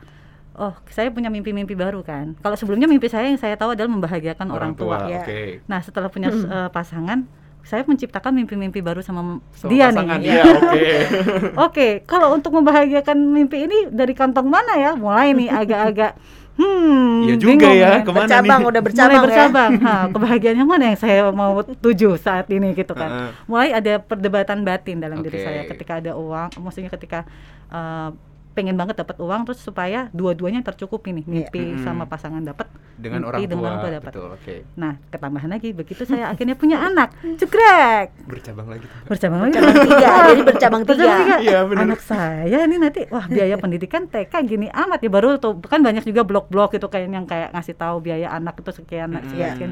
oh 0.53 0.77
saya 0.93 1.09
punya 1.09 1.33
mimpi-mimpi 1.33 1.73
baru 1.73 2.05
kan. 2.05 2.37
Kalau 2.37 2.53
sebelumnya 2.53 2.85
mimpi 2.85 3.09
saya 3.09 3.33
yang 3.33 3.41
saya 3.41 3.57
tahu 3.57 3.73
adalah 3.73 3.89
membahagiakan 3.89 4.47
orang, 4.53 4.77
tua. 4.77 5.09
Ya. 5.09 5.25
Oke. 5.25 5.65
Nah, 5.65 5.81
setelah 5.81 6.11
punya 6.13 6.29
eh, 6.29 6.69
pasangan, 6.69 7.25
saya 7.65 7.81
menciptakan 7.85 8.33
mimpi-mimpi 8.33 8.79
baru 8.79 9.01
sama, 9.01 9.41
Sama 9.53 9.69
dia 9.71 9.89
pasangan 9.89 10.19
nih. 10.19 10.31
dia, 10.31 10.41
oke. 10.45 10.85
Oke, 11.69 11.87
kalau 12.05 12.33
untuk 12.33 12.55
membahagiakan 12.55 13.17
mimpi 13.19 13.65
ini 13.67 13.89
dari 13.89 14.13
kantong 14.13 14.47
mana 14.47 14.77
ya? 14.77 14.91
Mulai 14.95 15.33
nih 15.33 15.49
agak-agak 15.49 16.11
hmm 16.59 17.07
Iya 17.19 17.35
juga 17.35 17.51
bingung 17.67 17.77
ya, 17.77 17.89
kan. 17.89 17.99
ke 17.99 18.11
mana 18.11 18.19
Bercabang 18.21 18.59
nih? 18.59 18.69
udah 18.69 18.81
mulai 18.81 18.85
bercabang, 18.85 19.15
ya. 19.15 19.25
bercabang. 19.25 19.71
Ha, 19.79 19.93
kebahagiaan 20.13 20.57
yang 20.57 20.69
mana 20.69 20.83
yang 20.87 20.99
saya 20.99 21.21
mau 21.31 21.51
tuju 21.63 22.09
saat 22.15 22.47
ini 22.49 22.71
gitu 22.73 22.91
kan. 22.91 23.09
Mulai 23.45 23.69
ada 23.71 23.93
perdebatan 23.97 24.61
batin 24.61 24.99
dalam 24.99 25.19
diri 25.19 25.39
Oke. 25.39 25.45
saya 25.45 25.61
ketika 25.65 25.93
ada 25.97 26.11
uang, 26.13 26.49
maksudnya 26.59 26.91
ketika 26.91 27.23
eh, 27.69 28.09
pengen 28.49 28.75
banget 28.75 28.99
dapat 28.99 29.15
uang 29.21 29.47
terus 29.47 29.61
supaya 29.61 30.09
dua-duanya 30.11 30.59
tercukupi 30.59 31.15
nih 31.15 31.25
mimpi 31.25 31.63
Mm-mm. 31.63 31.85
sama 31.85 32.09
pasangan 32.09 32.41
dapat 32.43 32.67
Dengan 32.99 33.23
mimpi 33.23 33.29
orang 33.29 33.39
tua. 33.39 33.47
dengan 33.47 33.63
orang 33.63 33.79
tua 33.79 33.91
dapat. 33.95 34.11
Betul, 34.11 34.29
oke. 34.35 34.55
Nah, 34.75 34.93
ketambahan 35.07 35.49
lagi 35.49 35.69
begitu 35.71 36.01
saya 36.03 36.27
akhirnya 36.27 36.55
punya 36.59 36.77
anak, 36.83 37.15
cekrek. 37.39 38.11
Bercabang 38.27 38.67
lagi. 38.67 38.85
Bercabang 39.07 39.39
lagi. 39.47 39.53
Bercabang 39.55 39.85
tiga, 39.87 40.11
jadi 40.33 40.41
bercabang 40.43 40.83
tiga. 40.83 41.13
Iya, 41.39 41.59
bener. 41.69 41.83
Anak 41.87 42.01
saya 42.03 42.59
ini 42.67 42.75
nanti 42.75 43.01
wah 43.07 43.25
biaya 43.25 43.55
pendidikan 43.55 44.03
TK 44.11 44.33
gini 44.43 44.67
amat 44.67 44.99
ya 44.99 45.09
baru 45.09 45.39
tuh 45.39 45.55
kan 45.63 45.79
banyak 45.79 46.03
juga 46.03 46.27
blog-blog 46.27 46.75
itu 46.75 46.87
kayak 46.91 47.07
yang 47.07 47.23
kayak 47.23 47.55
ngasih 47.55 47.77
tahu 47.79 48.03
biaya 48.03 48.33
anak 48.33 48.59
itu 48.59 48.71
sekian 48.75 49.15
sekian. 49.15 49.55
sekian. 49.55 49.71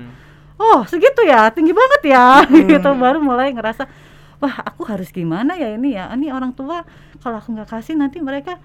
Oh, 0.58 0.82
segitu 0.90 1.22
ya, 1.22 1.54
tinggi 1.54 1.70
banget 1.70 2.02
ya. 2.18 2.42
gitu 2.50 2.90
baru 2.98 3.22
mulai 3.22 3.54
ngerasa 3.54 3.86
wah 4.38 4.56
aku 4.64 4.86
harus 4.86 5.10
gimana 5.10 5.56
ya 5.56 5.74
ini 5.74 5.94
ya. 5.94 6.10
Ini 6.12 6.30
orang 6.30 6.54
tua 6.54 6.86
kalau 7.20 7.38
aku 7.38 7.54
nggak 7.54 7.70
kasih 7.70 7.96
nanti 7.96 8.22
mereka 8.22 8.58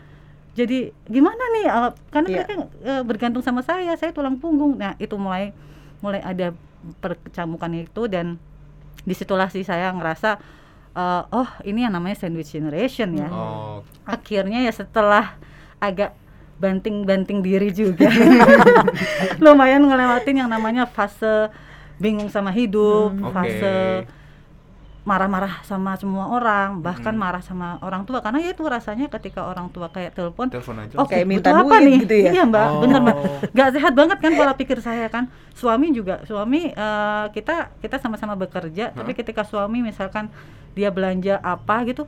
jadi 0.52 0.92
gimana 1.06 1.40
nih? 1.54 1.64
Karena 2.08 2.28
Iya. 2.28 2.36
mereka 2.38 2.52
eh, 2.82 3.02
bergantung 3.02 3.40
sama 3.40 3.60
saya 3.60 3.96
saya 3.96 4.12
tulang 4.12 4.36
punggung. 4.36 4.76
Nah 4.76 4.96
itu 4.96 5.16
mulai 5.16 5.56
mulai 5.98 6.20
ada 6.20 6.52
percamukan 6.98 7.70
itu 7.72 8.04
dan 8.06 8.36
di 9.02 9.14
situlah 9.14 9.48
sih 9.48 9.62
saya 9.62 9.90
ngerasa 9.90 10.36
eh, 10.92 11.22
oh 11.30 11.48
ini 11.62 11.82
yang 11.82 11.94
namanya 11.94 12.20
sandwich 12.20 12.52
generation 12.52 13.16
ya. 13.16 13.28
Oh, 13.32 13.80
akhirnya 14.04 14.60
ya 14.60 14.70
setelah 14.70 15.40
agak 15.80 16.12
banting-banting 16.60 17.42
diri 17.42 17.74
juga. 17.74 18.06
Lumayan 19.42 19.82
ngelewatin 19.82 20.36
yang 20.36 20.50
namanya 20.50 20.86
fase 20.86 21.50
bingung 21.98 22.28
sama 22.28 22.50
hidup 22.50 23.14
Hmm, 23.14 23.30
fase 23.30 24.06
marah-marah 25.02 25.66
sama 25.66 25.98
semua 25.98 26.30
orang 26.30 26.78
bahkan 26.78 27.10
Hmm. 27.10 27.20
marah 27.20 27.42
sama 27.42 27.74
orang 27.82 28.06
tua 28.06 28.22
karena 28.22 28.38
ya 28.38 28.50
itu 28.50 28.62
rasanya 28.62 29.10
ketika 29.10 29.42
orang 29.42 29.66
tua 29.68 29.90
kayak 29.90 30.14
telepon 30.14 30.46
telepon 30.46 30.78
aja. 30.78 30.94
Oh, 30.94 31.04
Kayak 31.04 31.26
minta 31.26 31.50
apa 31.50 31.66
duit 31.74 31.82
nih? 31.82 31.98
gitu 32.00 32.16
ya? 32.20 32.30
Iya, 32.30 32.42
Mbak. 32.46 32.66
Oh. 32.68 32.80
Bener, 32.80 32.98
Mbak. 33.00 33.16
Gak 33.50 33.68
sehat 33.72 33.92
banget 33.92 34.18
kan 34.18 34.32
pola 34.32 34.52
pikir 34.52 34.78
saya 34.78 35.06
kan. 35.06 35.26
Suami 35.52 35.90
juga, 35.90 36.22
suami 36.22 36.70
eh, 36.70 37.24
kita 37.30 37.74
kita 37.76 37.98
sama-sama 37.98 38.36
bekerja, 38.36 38.90
tapi 38.92 39.10
ketika 39.12 39.42
suami 39.42 39.82
misalkan 39.82 40.30
dia 40.72 40.88
belanja 40.88 41.36
apa 41.36 41.82
gitu, 41.82 42.06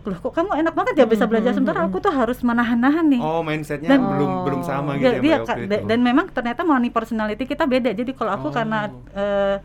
loh 0.00 0.18
kok 0.18 0.32
kamu 0.32 0.58
enak 0.58 0.72
banget 0.72 0.94
ya 0.96 1.06
bisa 1.06 1.22
belanja 1.22 1.52
sementara 1.52 1.84
aku 1.84 2.00
tuh 2.00 2.10
harus 2.10 2.40
menahan-nahan 2.40 3.06
nih. 3.08 3.20
Oh, 3.20 3.40
mindsetnya 3.40 3.88
Dan- 3.90 4.02
belum 4.08 4.32
belum 4.42 4.60
sama 4.62 4.96
gitu 4.96 5.04
Dia- 5.04 5.12
ya 5.12 5.20
dia 5.20 5.36
waktu 5.38 5.60
itu. 5.62 5.86
dan 5.86 5.98
memang 6.00 6.26
ternyata 6.28 6.60
money 6.62 6.88
personality 6.88 7.44
kita 7.44 7.62
beda. 7.62 7.92
Jadi 7.92 8.10
kalau 8.10 8.32
aku 8.32 8.48
Oh. 8.48 8.52
karena 8.52 8.78
eh, 9.14 9.56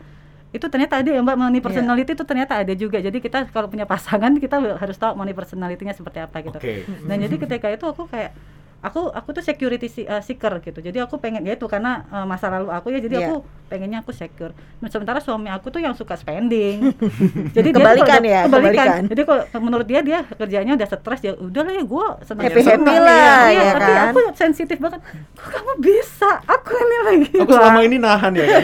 itu 0.54 0.66
ternyata 0.70 1.02
ada 1.02 1.10
ya 1.10 1.18
Mbak 1.18 1.34
money 1.36 1.58
Iya. 1.58 1.66
personality 1.66 2.12
itu 2.14 2.24
ternyata 2.24 2.54
ada 2.62 2.74
juga. 2.74 3.02
Jadi 3.02 3.18
kita 3.18 3.50
kalau 3.50 3.66
punya 3.66 3.90
pasangan 3.90 4.38
kita 4.38 4.78
harus 4.78 4.96
tahu 4.96 5.18
money 5.18 5.34
personality-nya 5.34 5.98
seperti 5.98 6.22
apa 6.22 6.38
gitu. 6.40 6.58
Oke. 6.62 6.86
Dan 7.04 7.18
jadi 7.20 7.36
ketika 7.36 7.68
itu 7.68 7.84
aku 7.84 8.06
kayak 8.06 8.38
aku 8.84 9.08
aku 9.10 9.30
tuh 9.32 9.42
security 9.42 9.88
si- 9.88 10.04
uh, 10.04 10.20
seeker 10.20 10.52
gitu 10.60 10.78
jadi 10.78 11.02
aku 11.02 11.16
pengen 11.18 11.42
ya 11.42 11.54
itu 11.54 11.66
karena 11.66 12.04
uh, 12.08 12.24
masa 12.24 12.48
lalu 12.50 12.68
aku 12.70 12.88
ya 12.90 13.00
jadi 13.00 13.16
Iya. 13.16 13.26
aku 13.26 13.36
pengennya 13.66 14.00
aku 14.00 14.12
secure 14.12 14.52
Nah, 14.78 14.88
sementara 14.88 15.18
suami 15.18 15.48
aku 15.48 15.70
tuh 15.70 15.80
yang 15.80 15.92
suka 15.92 16.14
spending 16.14 16.92
jadi 17.56 17.70
dia 17.70 17.80
Kebalikan 17.80 18.20
udah- 18.20 18.28
ya, 18.30 18.42
kebalikan. 18.44 18.76
kebalikan. 18.84 19.02
jadi 19.08 19.22
kalau 19.24 19.44
menurut 19.62 19.86
dia 19.86 20.00
dia 20.00 20.20
kerjanya 20.28 20.74
udah 20.74 20.88
stres 20.90 21.22
ya 21.22 21.32
udah 21.34 21.62
lah 21.62 21.74
ya 21.74 21.84
gue 21.86 22.06
senang 22.22 22.44
Happy-happy 22.44 22.70
senang 22.84 23.02
lah, 23.02 23.40
Iya, 23.48 23.62
ya 23.62 23.72
tapi 23.74 23.88
kan? 23.90 24.06
aku 24.06 24.20
sensitif 24.34 24.78
banget 24.78 25.00
kok 25.34 25.50
kamu 25.50 25.72
bisa 25.80 26.32
aku 26.44 26.72
ini 26.76 26.98
lagi 27.02 27.32
Aku 27.40 27.52
selama 27.52 27.80
ini 27.82 27.98
nahan 27.98 28.32
ya 28.34 28.46
kan. 28.46 28.64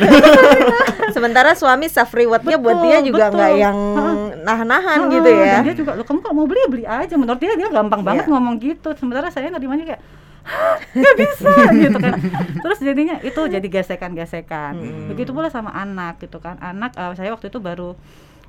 Sementara 1.16 1.52
suami 1.54 1.88
self 1.88 2.12
rewardnya 2.12 2.58
buat 2.58 2.78
dia 2.82 3.00
juga 3.02 3.30
nggak 3.30 3.52
yang 3.56 3.78
nahan-nahan 4.40 5.00
gitu 5.10 5.30
ya. 5.30 5.46
dan 5.54 5.64
dia 5.64 5.76
juga 5.76 5.92
lo 5.94 6.04
kamu 6.04 6.20
kalau 6.20 6.36
mau 6.36 6.46
beli 6.46 6.62
beli 6.70 6.84
aja 6.84 7.14
menurut 7.14 7.38
dia 7.38 7.54
dia 7.54 7.68
gampang 7.68 8.02
banget 8.02 8.18
Iya. 8.22 8.32
ngomong 8.32 8.56
gitu 8.58 8.90
sementara 8.94 9.28
saya 9.28 9.48
nerimanya 9.48 9.86
kayak 9.86 10.02
"Hah, 10.02 10.09
nggak 10.92 11.16
bisa 11.22 11.54
gitu 11.72 11.98
kan 11.98 12.14
terus 12.58 12.80
jadinya 12.80 13.16
itu 13.22 13.42
jadi 13.46 13.68
gesekan-gesekan 13.70 14.74
Hmm. 14.76 15.08
begitu 15.08 15.30
pula 15.30 15.48
sama 15.48 15.70
anak 15.72 16.18
gitu 16.20 16.38
kan 16.38 16.58
anak 16.60 16.94
eh, 16.94 17.14
saya 17.14 17.30
waktu 17.30 17.48
itu 17.48 17.60
baru 17.60 17.94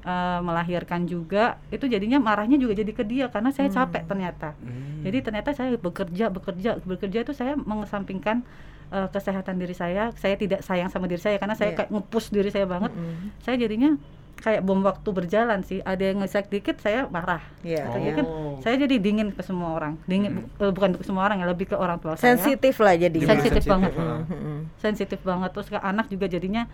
eh, 0.00 0.40
melahirkan 0.40 1.04
juga 1.04 1.60
itu 1.68 1.84
jadinya 1.84 2.16
marahnya 2.18 2.56
juga 2.56 2.72
jadi 2.72 2.88
ke 2.88 3.02
dia 3.02 3.28
karena 3.28 3.50
saya 3.50 3.68
Hmm. 3.68 3.76
capek 3.78 4.02
ternyata 4.06 4.48
Hmm. 4.56 5.02
jadi 5.02 5.18
ternyata 5.20 5.50
saya 5.50 5.76
bekerja 5.76 6.26
bekerja 6.28 6.70
bekerja 6.80 7.18
itu 7.20 7.32
saya 7.32 7.54
mengesampingkan 7.54 8.40
eh, 8.88 9.08
kesehatan 9.08 9.54
diri 9.54 9.72
saya 9.72 10.10
saya 10.14 10.34
tidak 10.34 10.60
sayang 10.60 10.88
sama 10.88 11.04
diri 11.04 11.18
saya 11.18 11.36
karena 11.36 11.54
saya 11.54 11.70
Iya. 11.70 11.76
kayak 11.78 11.90
ngepush 11.90 12.28
diri 12.28 12.48
saya 12.48 12.64
banget 12.64 12.90
Mm-mm. 12.90 13.38
saya 13.38 13.54
jadinya 13.54 13.94
kayak 14.40 14.60
bom 14.60 14.80
waktu 14.80 15.04
berjalan 15.06 15.60
sih 15.60 15.78
ada 15.80 16.00
yang 16.02 16.18
ngesek 16.18 16.48
dikit 16.48 16.76
saya 16.76 17.04
marah 17.06 17.44
Iya. 17.60 17.84
Katanya 17.86 18.04
iya. 18.06 18.16
kan 18.16 18.24
saya 18.58 18.74
jadi 18.80 18.96
dingin 18.96 19.28
ke 19.30 19.40
semua 19.40 19.72
orang 19.72 20.00
dingin 20.04 20.32
bu- 20.34 20.48
eh, 20.58 20.70
bukan 20.70 20.90
ke 20.96 21.04
semua 21.04 21.22
orang 21.22 21.38
ya 21.38 21.46
lebih 21.46 21.66
ke 21.66 21.76
orang 21.76 21.96
tua 21.96 22.14
saya 22.14 22.34
sensitif 22.34 22.76
lah 22.76 22.94
jadi. 22.94 23.18
Sensitif 23.20 23.62
banget. 23.64 23.92
Mm-mm. 23.92 24.58
sensitif 24.76 25.20
banget 25.20 25.50
terus 25.50 25.68
ke 25.68 25.76
anak 25.76 26.08
juga 26.08 26.24
jadinya 26.24 26.64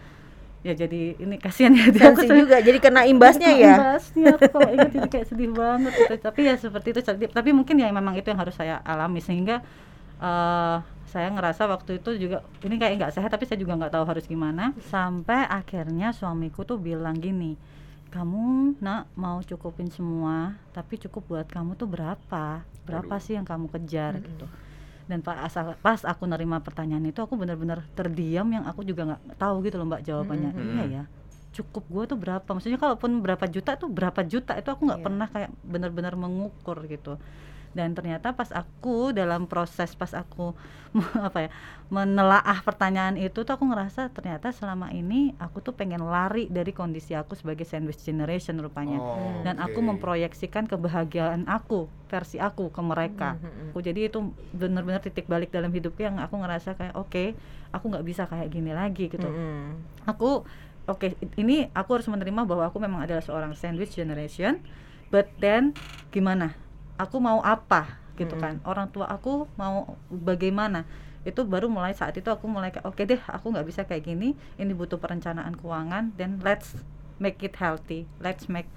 ya 0.63 0.75
jadi 0.75 1.15
ini 1.17 1.37
kasihan 1.37 1.71
ya 1.71 1.87
dia 1.89 2.11
Sensi 2.11 2.27
juga 2.27 2.59
jadi 2.59 2.79
kena 2.79 3.03
imbasnya 3.05 3.51
Kena 3.51 3.61
ya. 3.61 3.75
imbasnya 3.77 4.27
aku 4.33 4.49
kalau 4.49 4.69
ingat 4.69 4.91
jadi 4.91 5.09
kayak 5.09 5.27
sedih 5.27 5.51
banget 5.53 5.93
gitu. 5.95 6.15
tapi 6.19 6.41
ya 6.43 6.55
seperti 6.57 6.89
itu 6.91 7.01
tapi 7.29 7.51
mungkin 7.51 7.77
ya 7.77 7.87
memang 7.89 8.15
itu 8.15 8.27
yang 8.27 8.41
harus 8.41 8.51
saya 8.53 8.83
alami 8.83 9.21
sehingga 9.21 9.63
eh 10.17 10.77
saya 11.07 11.31
ngerasa 11.31 11.67
waktu 11.67 11.99
itu 11.99 12.11
juga 12.19 12.43
ini 12.61 12.77
kayak 12.77 12.95
nggak 12.99 13.15
sehat 13.15 13.31
tapi 13.31 13.47
saya 13.47 13.57
juga 13.57 13.79
nggak 13.79 13.95
tahu 13.95 14.05
harus 14.05 14.27
gimana. 14.27 14.75
Sampai 14.87 15.47
akhirnya 15.47 16.11
suamiku 16.11 16.63
tuh 16.63 16.77
bilang 16.77 17.17
gini 17.17 17.55
kamu 18.07 18.79
nak 18.81 19.11
mau 19.19 19.43
cukupin 19.43 19.91
semua 19.91 20.57
tapi 20.71 20.97
cukup 20.97 21.23
buat 21.27 21.47
kamu 21.47 21.75
tuh 21.75 21.87
berapa? 21.87 22.65
Berapa 22.87 23.15
Aduh. 23.19 23.23
sih 23.23 23.35
yang 23.35 23.45
kamu 23.45 23.67
kejar? 23.71 24.23
Gitu. 24.23 24.47
Dan 25.07 25.23
pas 25.23 26.03
aku 26.03 26.27
nerima 26.27 26.59
pertanyaan 26.59 27.07
itu 27.07 27.23
aku 27.23 27.39
benar-benar 27.39 27.87
terdiam 27.95 28.47
yang 28.51 28.67
aku 28.67 28.83
juga 28.83 29.15
nggak 29.15 29.39
tahu 29.39 29.63
gitu 29.63 29.79
loh 29.79 29.87
mbak 29.87 30.03
jawabannya. 30.03 30.51
Mm-mm. 30.51 30.75
iya 30.83 30.85
ya 30.87 31.05
cukup 31.57 31.89
gua 31.89 32.05
tuh 32.05 32.21
berapa? 32.21 32.45
Maksudnya 32.45 32.77
kalaupun 32.77 33.25
berapa 33.25 33.49
juta 33.49 33.81
tuh 33.81 33.89
berapa 33.89 34.21
juta 34.29 34.53
itu 34.61 34.69
aku 34.69 34.83
nggak 34.93 35.01
Iya. 35.01 35.07
pernah 35.09 35.27
kayak 35.33 35.51
benar-benar 35.65 36.13
mengukur 36.13 36.85
gitu 36.85 37.17
dan 37.77 37.93
ternyata 37.93 38.33
pas 38.33 38.49
aku 38.57 39.13
dalam 39.13 39.45
proses 39.45 39.93
pas 39.93 40.17
aku 40.17 40.57
apa 41.29 41.47
ya 41.47 41.51
menelaah 41.93 42.65
pertanyaan 42.65 43.21
itu 43.21 43.45
tuh 43.45 43.53
aku 43.53 43.69
ngerasa 43.69 44.09
ternyata 44.11 44.49
selama 44.51 44.91
ini 44.97 45.37
aku 45.37 45.61
tuh 45.61 45.77
pengen 45.77 46.01
lari 46.09 46.49
dari 46.49 46.73
kondisi 46.73 47.13
aku 47.13 47.37
sebagai 47.37 47.69
sandwich 47.69 48.01
generation 48.01 48.57
rupanya. 48.59 48.99
Oh, 48.99 49.45
dan 49.45 49.61
aku 49.61 49.85
oke. 49.85 49.89
memproyeksikan 49.95 50.67
kebahagiaan 50.67 51.45
aku 51.45 51.87
versi 52.09 52.41
aku 52.41 52.73
ke 52.73 52.81
mereka. 52.81 53.37
Mm-mm. 53.39 53.77
aku 53.77 53.85
jadi 53.85 54.09
itu 54.09 54.33
benar-benar 54.57 55.05
titik 55.05 55.29
balik 55.29 55.53
dalam 55.53 55.69
hidupku 55.69 56.01
yang 56.01 56.17
aku 56.17 56.41
ngerasa 56.41 56.75
kayak 56.81 56.97
oke 56.97 57.37
aku 57.71 57.85
nggak 57.93 58.07
bisa 58.09 58.25
kayak 58.25 58.49
gini 58.49 58.73
lagi 58.73 59.13
gitu. 59.13 59.29
Aku 60.09 60.49
oke 60.89 61.13
ini 61.37 61.69
aku 61.75 62.01
harus 62.01 62.09
menerima 62.09 62.47
bahwa 62.47 62.65
aku 62.67 62.79
memang 62.79 63.05
adalah 63.05 63.23
seorang 63.23 63.53
sandwich 63.59 63.93
generation 63.95 64.63
but 65.11 65.27
then 65.43 65.75
gimana 66.15 66.55
aku 66.97 67.17
mau 67.21 67.41
apa 67.45 68.01
gitu 68.17 68.37
kan. 68.41 68.61
Orang 68.65 68.89
tua 68.93 69.09
aku 69.09 69.45
mau 69.61 69.97
bagaimana. 70.09 70.89
Itu 71.27 71.45
baru 71.45 71.69
mulai 71.69 71.93
saat 71.93 72.17
itu 72.17 72.31
aku 72.31 72.47
mulai 72.47 72.71
kayak 72.71 72.87
oke 72.87 73.03
deh 73.03 73.21
aku 73.29 73.53
nggak 73.53 73.67
bisa 73.67 73.83
kayak 73.85 74.09
gini. 74.09 74.33
Ini 74.57 74.73
butuh 74.73 74.97
perencanaan 74.97 75.57
keuangan. 75.59 76.17
Then 76.17 76.41
let's 76.41 76.77
make 77.21 77.43
it 77.45 77.57
healthy. 77.61 78.09
Let's 78.23 78.49
make 78.49 78.71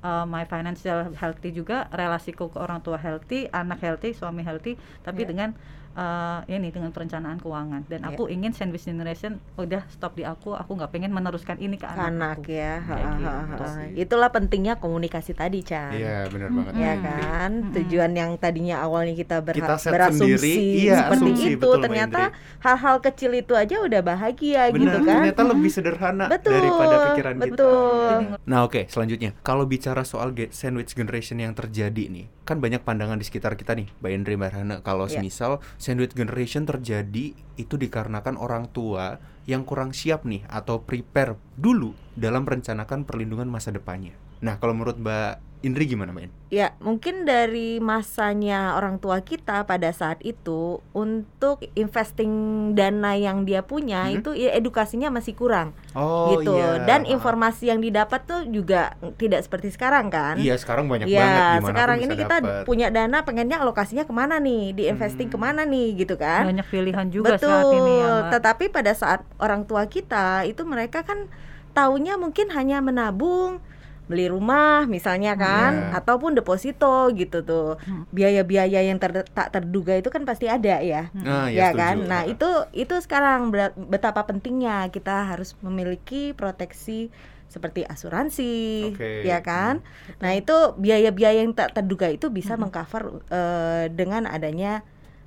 uh, 0.00 0.24
my 0.24 0.48
financial 0.48 1.12
healthy 1.12 1.52
juga. 1.52 1.90
Relasiku 1.92 2.48
ke 2.48 2.58
orang 2.62 2.80
tua 2.80 2.96
healthy 2.96 3.50
anak 3.52 3.84
healthy 3.84 4.16
suami 4.16 4.46
healthy. 4.46 4.80
Tapi 5.04 5.26
Iya. 5.26 5.28
dengan 5.28 5.50
uh, 5.96 6.04
ini 6.46 6.68
dengan 6.68 6.88
perencanaan 6.88 7.36
keuangan 7.36 7.82
dan 7.84 8.00
Iya. 8.02 8.12
aku 8.12 8.28
ingin 8.28 8.52
sandwich 8.52 8.84
generation 8.84 9.32
udah 9.56 9.82
stop 9.88 10.12
di 10.12 10.22
aku 10.22 10.52
aku 10.52 10.72
nggak 10.72 10.90
pengen 10.90 11.10
meneruskan 11.10 11.56
ini 11.56 11.74
ke 11.74 11.84
anak, 11.84 12.06
anak 12.06 12.38
aku. 12.38 12.52
ya 12.52 12.74
Ha, 12.78 12.94
ha, 12.94 13.34
ha. 13.50 13.88
itulah 13.90 14.28
pentingnya 14.28 14.76
komunikasi 14.76 15.32
tadi 15.32 15.60
Chan 15.62 15.90
Iya, 15.90 16.28
benar 16.28 16.50
banget. 16.50 16.72
ya 16.74 16.92
Mm-mm. 16.92 17.02
kan 17.02 17.50
Mm-mm. 17.58 17.74
tujuan 17.74 18.12
yang 18.12 18.30
tadinya 18.36 18.76
awalnya 18.78 19.14
kita, 19.14 19.40
berha- 19.40 19.56
Kita 19.58 19.74
set 19.76 19.90
berasumsi 19.90 20.36
sendiri, 20.36 20.54
iya, 20.78 20.96
seperti 21.02 21.16
asumsi, 21.32 21.48
itu 21.50 21.58
betul, 21.58 21.80
ternyata 21.80 22.22
hal-hal 22.60 22.96
kecil 23.00 23.30
itu 23.32 23.52
aja 23.52 23.76
udah 23.78 24.00
bahagia 24.00 24.68
Benar, 24.68 24.76
gitu 24.76 24.98
kan 25.02 25.16
ternyata 25.24 25.42
lebih 25.46 25.70
sederhana 25.70 26.26
betul 26.28 26.52
daripada 26.52 26.94
pikiran 27.06 27.34
kita. 27.34 27.44
betul 27.48 28.20
Nah 28.44 28.58
oke 28.62 28.84
selanjutnya 28.86 29.32
kalau 29.40 29.64
bicara 29.64 30.02
soal 30.02 30.30
ge- 30.30 30.50
sandwich 30.50 30.92
generation 30.92 31.38
yang 31.38 31.52
terjadi 31.52 32.06
nih 32.06 32.26
kan 32.42 32.56
banyak 32.56 32.78
pandangan 32.80 33.16
di 33.16 33.24
sekitar 33.24 33.54
kita 33.54 33.74
nih 33.74 33.90
Mbak 33.96 34.10
Indri 34.12 34.34
Mbak 34.36 34.50
kalau 34.80 35.06
Iya. 35.06 35.18
semisal 35.18 35.58
sandwich 35.86 36.18
generation 36.18 36.66
terjadi 36.66 37.30
itu 37.54 37.74
dikarenakan 37.78 38.34
orang 38.34 38.66
tua 38.74 39.22
yang 39.46 39.62
kurang 39.62 39.94
siap 39.94 40.26
nih 40.26 40.42
atau 40.50 40.82
prepare 40.82 41.38
dulu 41.54 41.94
dalam 42.18 42.42
merencanakan 42.42 43.06
perlindungan 43.06 43.46
masa 43.46 43.70
depannya. 43.70 44.25
Nah 44.38 44.56
kalau 44.56 44.72
menurut 44.72 44.96
Mbak 44.96 45.44
Indri 45.58 45.88
gimana 45.88 46.12
Mbak 46.12 46.22
Indri? 46.22 46.34
Ya, 46.46 46.78
mungkin 46.78 47.26
dari 47.26 47.82
masanya 47.82 48.78
orang 48.78 48.96
tua 48.96 49.18
kita 49.18 49.66
pada 49.66 49.90
saat 49.90 50.22
itu 50.22 50.78
untuk 50.92 51.58
investing 51.74 52.30
dana 52.72 53.12
yang 53.12 53.42
dia 53.42 53.60
punya 53.60 54.06
Hmm. 54.06 54.14
itu 54.14 54.30
ya 54.32 54.54
edukasinya 54.54 55.10
masih 55.10 55.34
kurang 55.34 55.74
Oh 55.90 56.36
gitu. 56.36 56.54
iya. 56.54 56.86
Dan 56.86 57.02
informasi 57.02 57.66
yang 57.66 57.80
didapat 57.80 58.22
tuh 58.22 58.40
juga 58.46 58.94
tidak 59.16 59.42
seperti 59.42 59.68
sekarang 59.70 60.06
kan. 60.06 60.38
Iya 60.38 60.54
sekarang 60.54 60.86
banyak 60.86 61.08
Ya, 61.08 61.18
banget 61.58 61.66
sekarang 61.66 61.98
ini 62.00 62.14
kita 62.14 62.36
dapet. 62.38 62.62
punya 62.62 62.86
dana 62.88 63.18
pengennya 63.20 63.58
alokasinya 63.58 64.04
ke 64.04 64.12
mana 64.12 64.38
nih, 64.38 64.70
diinvesting 64.72 65.26
Hmm. 65.26 65.34
ke 65.34 65.38
mana 65.40 65.62
nih 65.64 65.98
gitu 65.98 66.14
kan. 66.14 66.46
banyak 66.46 66.68
pilihan 66.68 67.06
juga 67.10 67.34
Betul. 67.34 67.50
saat 67.50 67.66
ini 67.74 67.92
ya 67.96 68.12
Mbak. 68.22 68.30
Tetapi 68.30 68.64
pada 68.70 68.92
saat 68.92 69.20
orang 69.36 69.66
tua 69.66 69.88
kita 69.88 70.46
itu 70.46 70.62
mereka 70.62 71.02
kan 71.02 71.26
taunya 71.72 72.14
mungkin 72.14 72.48
hanya 72.48 72.78
menabung, 72.78 73.58
beli 74.06 74.26
rumah 74.26 74.86
misalnya 74.86 75.34
kan, 75.34 75.90
Iya. 75.90 75.98
ataupun 75.98 76.34
deposito 76.34 77.10
gitu 77.12 77.42
tuh. 77.42 77.74
Hmm. 77.82 78.06
Biaya-biaya 78.10 78.80
yang 78.80 78.96
ter- 78.96 79.26
tak 79.28 79.50
terduga 79.50 79.94
itu 79.94 80.08
kan 80.08 80.22
pasti 80.22 80.46
ada 80.46 80.78
ya. 80.78 81.10
Nah, 81.12 81.50
ya 81.50 81.70
setuju. 81.70 81.78
kan? 81.78 81.96
Nah, 82.06 82.22
Ah. 82.22 82.30
itu 82.30 82.48
itu 82.72 82.94
sekarang 82.96 83.50
betapa 83.76 84.22
pentingnya 84.22 84.86
kita 84.88 85.26
harus 85.28 85.58
memiliki 85.58 86.30
proteksi 86.32 87.10
seperti 87.46 87.82
asuransi, 87.82 88.90
Oke. 88.90 89.22
ya 89.22 89.38
kan? 89.40 89.82
Nah, 90.18 90.34
itu 90.34 90.54
biaya-biaya 90.76 91.42
yang 91.42 91.54
tak 91.54 91.72
terduga 91.72 92.06
itu 92.06 92.26
bisa 92.28 92.54
mengcover 92.54 93.22
eh, 93.30 93.86
dengan 93.88 94.26
adanya 94.26 94.82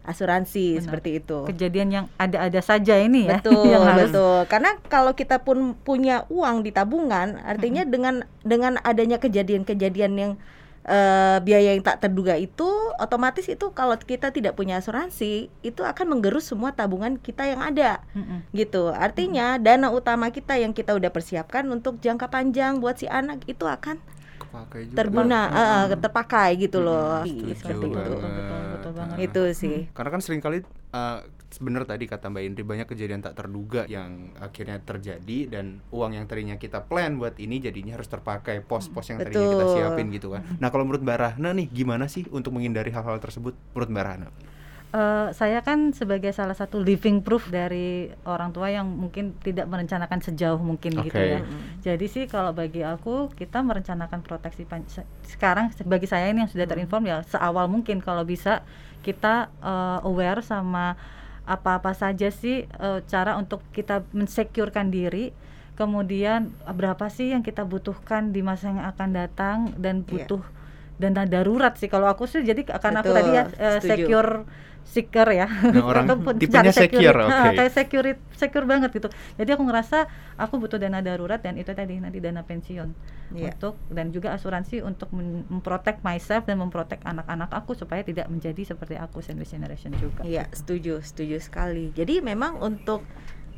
asuransi 0.10 0.76
Benar. 0.76 0.84
seperti 0.84 1.10
itu. 1.22 1.38
kejadian 1.46 1.90
yang 1.94 2.06
ada-ada 2.18 2.60
saja 2.66 2.98
ini 2.98 3.30
ya 3.30 3.38
Betul, 3.40 3.70
yang 3.74 3.86
harus 3.86 4.10
betul. 4.10 4.38
Karena 4.50 4.72
kalau 4.90 5.14
kita 5.14 5.46
pun 5.46 5.78
punya 5.86 6.26
uang 6.34 6.66
di 6.66 6.74
tabungan, 6.74 7.38
artinya 7.46 7.86
dengan 7.86 8.26
dengan 8.42 8.82
adanya 8.82 9.22
kejadian-kejadian 9.22 10.14
yang 10.18 10.32
eh, 10.90 11.38
biaya 11.46 11.78
yang 11.78 11.86
tak 11.86 12.02
terduga 12.02 12.34
itu, 12.36 12.66
otomatis 12.98 13.46
itu 13.46 13.70
kalau 13.78 13.94
kita 13.96 14.34
tidak 14.34 14.58
punya 14.58 14.82
asuransi, 14.82 15.54
itu 15.62 15.82
akan 15.86 16.18
menggerus 16.18 16.50
semua 16.50 16.74
tabungan 16.74 17.22
kita 17.22 17.46
yang 17.46 17.62
ada, 17.62 18.02
Mm-mm. 18.18 18.50
gitu. 18.58 18.90
Artinya 18.90 19.62
dana 19.62 19.94
utama 19.94 20.34
kita 20.34 20.58
yang 20.58 20.74
kita 20.74 20.98
udah 20.98 21.14
persiapkan 21.14 21.70
untuk 21.70 22.02
jangka 22.02 22.34
panjang 22.34 22.82
buat 22.82 22.98
si 22.98 23.06
anak 23.06 23.46
itu 23.46 23.70
akan 23.70 24.02
Kepakai 24.50 24.82
juga. 24.90 24.98
terguna, 24.98 25.42
eh, 25.54 25.84
terpakai 25.94 26.50
gitu 26.58 26.82
loh. 26.82 27.22
setuju 27.22 27.54
Seperti 27.54 27.86
itu. 27.86 27.88
betul, 27.94 28.18
betul, 28.18 28.62
betul 28.74 28.92
banget. 28.98 29.18
Itu 29.30 29.44
sih. 29.54 29.78
Karena 29.94 30.10
kan 30.10 30.22
sering 30.26 30.42
kali 30.42 30.66
bener 31.58 31.82
tadi 31.90 32.06
kata 32.06 32.30
Mbak 32.30 32.44
Indri 32.46 32.62
banyak 32.62 32.86
kejadian 32.86 33.26
tak 33.26 33.34
terduga 33.34 33.90
yang 33.90 34.30
akhirnya 34.38 34.78
terjadi 34.86 35.50
dan 35.50 35.82
uang 35.90 36.14
yang 36.14 36.30
tadinya 36.30 36.62
kita 36.62 36.86
plan 36.86 37.18
buat 37.18 37.42
ini 37.42 37.58
jadinya 37.58 37.98
harus 37.98 38.06
terpakai 38.06 38.62
pos-pos 38.62 39.10
yang 39.10 39.18
tadinya 39.18 39.58
kita 39.58 39.66
Betul. 39.66 39.74
siapin 39.82 40.08
gitu 40.14 40.28
kan. 40.38 40.46
Nah 40.62 40.70
kalau 40.70 40.86
menurut 40.86 41.02
Mbak 41.02 41.18
Rahna 41.18 41.50
nih 41.58 41.66
gimana 41.74 42.06
sih 42.06 42.30
untuk 42.30 42.54
menghindari 42.54 42.94
hal-hal 42.94 43.18
tersebut 43.18 43.58
menurut 43.74 43.90
Mbak 43.90 44.06
Rahna? 44.06 44.28
Eh, 44.90 45.30
saya 45.38 45.62
kan 45.62 45.94
sebagai 45.94 46.34
salah 46.34 46.58
satu 46.58 46.82
living 46.82 47.22
proof 47.22 47.46
dari 47.54 48.10
orang 48.26 48.50
tua 48.50 48.74
yang 48.74 48.90
mungkin 48.90 49.38
tidak 49.38 49.70
merencanakan 49.70 50.18
sejauh 50.18 50.58
mungkin 50.58 50.98
gitu 51.06 51.14
Oke. 51.14 51.30
ya. 51.30 51.40
Jadi 51.86 52.06
sih 52.10 52.26
kalau 52.26 52.58
bagi 52.58 52.82
aku 52.82 53.30
kita 53.38 53.62
merencanakan 53.62 54.26
proteksi 54.26 54.66
sekarang 55.30 55.70
bagi 55.86 56.10
saya 56.10 56.34
ini 56.34 56.42
yang 56.42 56.50
sudah 56.50 56.66
terinform 56.66 57.06
ya 57.06 57.22
seawal 57.22 57.70
mungkin 57.70 58.02
kalau 58.02 58.26
bisa 58.26 58.66
kita 59.06 59.54
eh, 59.62 60.00
aware 60.10 60.42
sama 60.42 60.98
apa-apa 61.46 61.94
saja 61.94 62.34
sih 62.34 62.66
eh, 62.66 63.00
cara 63.06 63.38
untuk 63.38 63.62
kita 63.70 64.02
mensecurekan 64.10 64.90
diri 64.90 65.38
kemudian 65.78 66.50
berapa 66.66 67.14
sih 67.14 67.30
yang 67.30 67.46
kita 67.46 67.62
butuhkan 67.62 68.34
di 68.34 68.42
masa 68.42 68.74
yang 68.74 68.82
akan 68.82 69.10
datang 69.14 69.58
dan 69.78 70.02
Iya. 70.02 70.26
butuh 70.26 70.42
dana 70.98 71.24
darurat 71.24 71.78
sih 71.78 71.88
kalau 71.88 72.10
aku 72.10 72.26
sih 72.26 72.42
jadi 72.42 72.66
karena 72.66 73.06
aku 73.06 73.14
Betul, 73.14 73.18
tadi 73.22 73.32
ya 73.32 73.44
setuju. 73.78 73.86
secure 73.86 74.32
seeker 74.84 75.28
ya 75.28 75.46
Nah, 75.46 75.82
orang 75.82 76.06
Ataupun 76.10 76.34
tipenya 76.36 76.70
cari 76.70 76.90
secure, 76.90 77.14
security. 77.14 77.30
oke. 77.30 77.46
Ha, 77.46 77.54
kayak 77.54 77.74
secure 77.74 78.10
secure 78.34 78.66
banget 78.66 78.90
gitu 78.92 79.08
jadi 79.36 79.50
aku 79.54 79.64
ngerasa 79.64 80.10
aku 80.36 80.58
butuh 80.58 80.76
dana 80.76 81.00
darurat 81.00 81.38
dan 81.38 81.56
itu 81.56 81.70
tadi 81.70 81.98
nanti 81.98 82.18
dana 82.18 82.42
pensiun 82.42 82.90
Iya. 83.30 83.54
untuk 83.54 83.78
dan 83.88 84.10
juga 84.10 84.34
asuransi 84.34 84.82
untuk 84.82 85.14
memprotect 85.14 86.02
myself 86.02 86.44
dan 86.44 86.58
memprotect 86.58 87.06
anak-anak 87.06 87.54
aku 87.54 87.74
supaya 87.74 88.02
tidak 88.02 88.26
menjadi 88.26 88.66
seperti 88.66 88.98
aku 88.98 89.22
sandwich 89.22 89.50
generation 89.50 89.94
juga 89.94 90.26
Iya, 90.26 90.50
setuju, 90.50 90.98
setuju 91.00 91.38
sekali. 91.38 91.94
Jadi 91.94 92.20
memang 92.20 92.58
untuk 92.58 93.06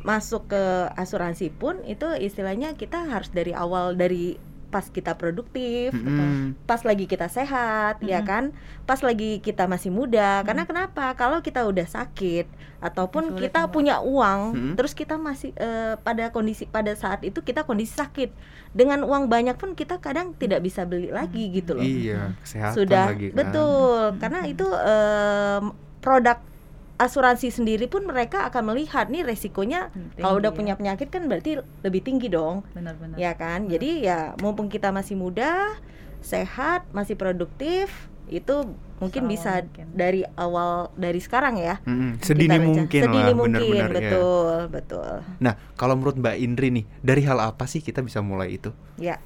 masuk 0.01 0.49
ke 0.49 0.63
asuransi 0.91 1.47
pun 1.51 1.79
itu 1.85 2.03
istilahnya 2.11 2.73
kita 2.73 3.05
harus 3.05 3.29
dari 3.29 3.53
awal 3.53 3.93
dari 3.93 4.35
pas 4.71 4.87
kita 4.87 5.19
produktif, 5.19 5.91
Mm-mm. 5.91 6.55
pas 6.63 6.79
lagi 6.81 7.03
kita 7.05 7.27
sehat, 7.27 7.99
ya 7.99 8.23
Mm-mm. 8.23 8.25
kan? 8.25 8.43
Pas 8.87 9.03
lagi 9.03 9.43
kita 9.43 9.67
masih 9.67 9.91
muda. 9.91 10.41
Karena 10.41 10.63
kenapa? 10.63 11.11
Kalau 11.13 11.43
kita 11.43 11.67
udah 11.67 11.83
sakit 11.83 12.47
ataupun 12.79 13.35
Sulit 13.35 13.51
kita 13.51 13.67
punya 13.67 13.99
uang, 13.99 14.39
Mm-mm. 14.55 14.73
terus 14.79 14.95
kita 14.95 15.19
masih 15.19 15.51
eh, 15.53 15.99
pada 15.99 16.31
kondisi 16.31 16.65
pada 16.65 16.95
saat 16.95 17.21
itu 17.21 17.43
kita 17.43 17.67
kondisi 17.67 17.93
sakit. 17.93 18.31
Dengan 18.71 19.03
uang 19.03 19.27
banyak 19.27 19.59
pun 19.59 19.75
kita 19.75 19.99
kadang 19.99 20.31
tidak 20.39 20.63
bisa 20.63 20.87
beli 20.87 21.11
lagi 21.11 21.51
gitu 21.51 21.75
loh 21.75 21.83
Iya, 21.83 22.39
kesehatan 22.39 22.71
sudah 22.71 23.05
lagi 23.11 23.27
kan. 23.29 23.35
betul 23.35 24.01
karena 24.15 24.39
itu 24.47 24.63
em, 24.63 25.63
produk 25.99 26.39
asuransi 27.01 27.49
sendiri 27.49 27.89
pun 27.89 28.05
mereka 28.05 28.45
akan 28.45 28.71
melihat 28.71 29.09
nih 29.09 29.25
resikonya 29.25 29.89
Tinggi 29.89 30.21
kalau 30.21 30.37
udah 30.37 30.53
ya. 30.53 30.57
punya 30.57 30.73
penyakit 30.77 31.09
kan 31.09 31.25
berarti 31.25 31.57
lebih 31.81 32.01
tinggi 32.05 32.29
dong 32.29 32.61
benar-benar 32.71 33.17
ya 33.17 33.33
kan 33.33 33.65
jadi 33.65 33.89
ya 33.99 34.19
mumpung 34.37 34.69
kita 34.69 34.93
masih 34.93 35.17
muda 35.17 35.73
sehat 36.21 36.85
masih 36.93 37.17
produktif 37.17 37.89
itu 38.29 38.53
mungkin 39.01 39.25
Seawal 39.25 39.33
bisa 39.33 39.51
mungkin. 39.65 39.85
dari 39.91 40.21
awal 40.37 40.71
dari 40.93 41.19
sekarang 41.19 41.57
ya 41.57 41.81
kita 41.81 42.21
sedini 42.21 42.57
mungkin 42.61 43.01
sedini 43.01 43.17
lah 43.27 43.33
mungkin 43.33 43.59
benar-benar 43.59 43.89
ya. 43.89 43.95
betul 43.97 44.55
betul 44.69 45.13
Nah, 45.41 45.53
kalau 45.73 45.97
menurut 45.97 46.15
Mbak 46.15 46.35
Indri 46.37 46.69
nih, 46.69 46.85
dari 47.01 47.25
hal 47.25 47.41
apa 47.41 47.65
sih 47.65 47.81
kita 47.81 48.05
bisa 48.05 48.21
mulai 48.21 48.55
itu? 48.55 48.69
ya 48.95 49.17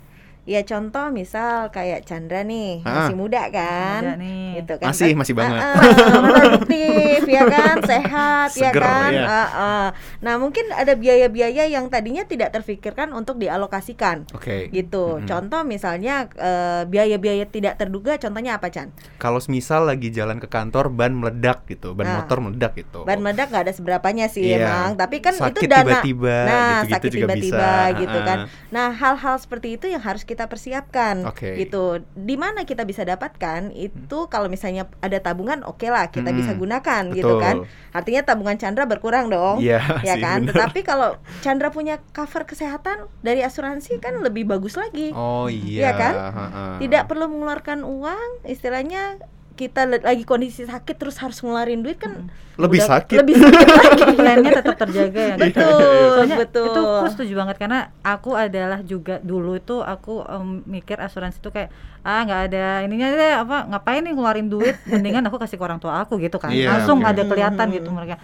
ya 0.46 0.62
contoh 0.62 1.10
misal 1.10 1.68
kayak 1.70 2.06
Chandra 2.06 2.42
nih 2.42 2.80
Ah. 2.82 3.04
masih 3.04 3.16
muda 3.16 3.50
kan 3.50 4.02
Muda 4.06 4.14
nih. 4.16 4.46
gitu 4.56 4.74
kan 4.78 4.88
Masih, 4.88 5.12
masih 5.14 5.34
banget. 5.34 5.58
Ah, 5.58 5.74
ah, 5.74 6.22
produktif 6.22 7.22
ya 7.26 7.44
kan 7.46 7.76
sehat 7.90 8.50
ya 8.54 8.70
Seger, 8.70 8.78
kan 8.80 9.10
ya. 9.12 9.26
Ah, 9.26 9.50
ah. 9.50 9.88
nah 10.20 10.38
mungkin 10.38 10.70
ada 10.70 10.94
biaya-biaya 10.94 11.66
yang 11.66 11.86
tadinya 11.88 12.22
tidak 12.24 12.50
terfikirkan 12.52 13.10
untuk 13.12 13.36
dialokasikan 13.36 14.30
Oke. 14.32 14.70
gitu 14.70 15.18
Mm-mm. 15.18 15.26
contoh 15.26 15.62
misalnya 15.64 16.30
eh, 16.32 16.86
biaya-biaya 16.86 17.46
tidak 17.46 17.76
terduga 17.76 18.16
contohnya 18.16 18.56
apa 18.56 18.70
Chan 18.70 18.94
Kalau 19.18 19.42
misal 19.48 19.84
lagi 19.84 20.10
jalan 20.10 20.38
ke 20.38 20.46
kantor 20.46 20.90
ban 20.90 21.12
meledak 21.12 21.66
gitu, 21.66 21.92
ban 21.92 22.06
Nah. 22.06 22.16
motor 22.22 22.38
meledak 22.40 22.74
gitu. 22.76 23.02
ban 23.02 23.18
meledak 23.18 23.50
nggak 23.50 23.66
ada 23.66 23.74
seberapanya 23.74 24.28
sih 24.28 24.46
Iya. 24.48 24.62
emang 24.62 24.90
tapi 24.96 25.20
kan 25.20 25.34
Sakit 25.34 25.58
itu 25.58 25.62
dana 25.66 25.82
tiba-tiba, 26.00 26.36
nah 26.44 26.54
gitu-gitu 26.78 26.94
sakit 26.94 27.10
juga 27.10 27.26
tiba-tiba 27.34 27.58
bisa. 27.82 27.98
gitu 27.98 28.20
kan 28.22 28.38
ah. 28.38 28.48
nah 28.70 28.88
hal-hal 28.92 29.36
seperti 29.36 29.68
itu 29.74 29.86
yang 29.88 30.00
harus 30.00 30.22
kita 30.22 30.35
persiapkan 30.44 31.24
Oke. 31.24 31.56
gitu 31.56 32.04
di 32.12 32.36
mana 32.36 32.68
kita 32.68 32.84
bisa 32.84 33.08
dapatkan 33.08 33.72
itu 33.72 34.28
kalau 34.28 34.52
misalnya 34.52 34.92
ada 35.00 35.24
tabungan 35.24 35.64
oke 35.64 35.88
lah 35.88 36.12
kita 36.12 36.36
Mm-mm. 36.36 36.40
bisa 36.44 36.52
gunakan 36.54 37.04
gitu 37.16 37.40
Betul. 37.40 37.40
kan 37.40 37.56
artinya 37.96 38.22
tabungan 38.28 38.60
Chandra 38.60 38.84
berkurang 38.84 39.32
dong 39.32 39.64
Iya 39.64 39.80
ya 40.08 40.20
sih, 40.20 40.22
kan 40.22 40.44
bener. 40.44 40.52
tetapi 40.52 40.84
kalau 40.84 41.16
Chandra 41.40 41.72
punya 41.72 42.04
cover 42.12 42.44
kesehatan 42.44 43.08
dari 43.24 43.40
asuransi 43.40 44.04
kan 44.04 44.20
lebih 44.20 44.44
bagus 44.44 44.76
lagi 44.76 45.16
Oh 45.16 45.48
iya. 45.48 45.88
Iya 45.88 45.92
kan? 45.96 46.14
ha-ha. 46.20 46.64
tidak 46.84 47.08
perlu 47.08 47.32
mengeluarkan 47.32 47.88
uang 47.88 48.44
istilahnya 48.44 49.24
kita 49.56 49.82
lagi 49.88 50.22
kondisi 50.22 50.64
sakit 50.64 50.94
terus 50.94 51.16
harus 51.16 51.40
ngeluarin 51.40 51.80
duit 51.80 51.96
kan 51.96 52.28
Lebih 52.56 52.80
udah- 52.80 52.90
sakit. 52.90 53.18
lebih 53.18 53.36
sakit. 53.36 53.68
lagi. 53.68 54.04
Plannya 54.18 54.52
tetap 54.54 54.76
terjaga 54.78 55.22
ya. 55.26 55.36
Betul 55.42 56.08
Soalnya 56.14 56.38
betul 56.38 56.66
itu 56.66 56.82
aku 56.82 57.08
setuju 57.10 57.34
banget 57.36 57.56
karena 57.58 57.80
aku 58.02 58.32
adalah 58.34 58.80
juga 58.82 59.20
dulu 59.20 59.56
itu 59.56 59.76
aku 59.78 60.22
em, 60.22 60.48
mikir 60.66 60.96
asuransi 60.98 61.38
itu 61.38 61.50
kayak 61.50 61.72
ah 62.02 62.22
nggak 62.22 62.42
ada 62.46 62.66
ininya 62.82 63.08
deh 63.10 63.34
apa 63.38 63.58
ngapain 63.68 64.00
nih 64.02 64.14
ngeluarin 64.14 64.48
duit? 64.48 64.76
Mendingan 64.88 65.24
aku 65.24 65.36
kasih 65.38 65.56
ke 65.56 65.64
orang 65.64 65.78
tua 65.78 66.00
aku 66.00 66.16
gitu 66.18 66.36
kan. 66.36 66.48
Iya, 66.50 66.72
langsung 66.74 67.00
oke. 67.00 67.08
ada 67.08 67.22
kelihatan 67.24 67.66
Hmm. 67.66 67.76
gitu 67.76 67.90
mereka 67.90 68.16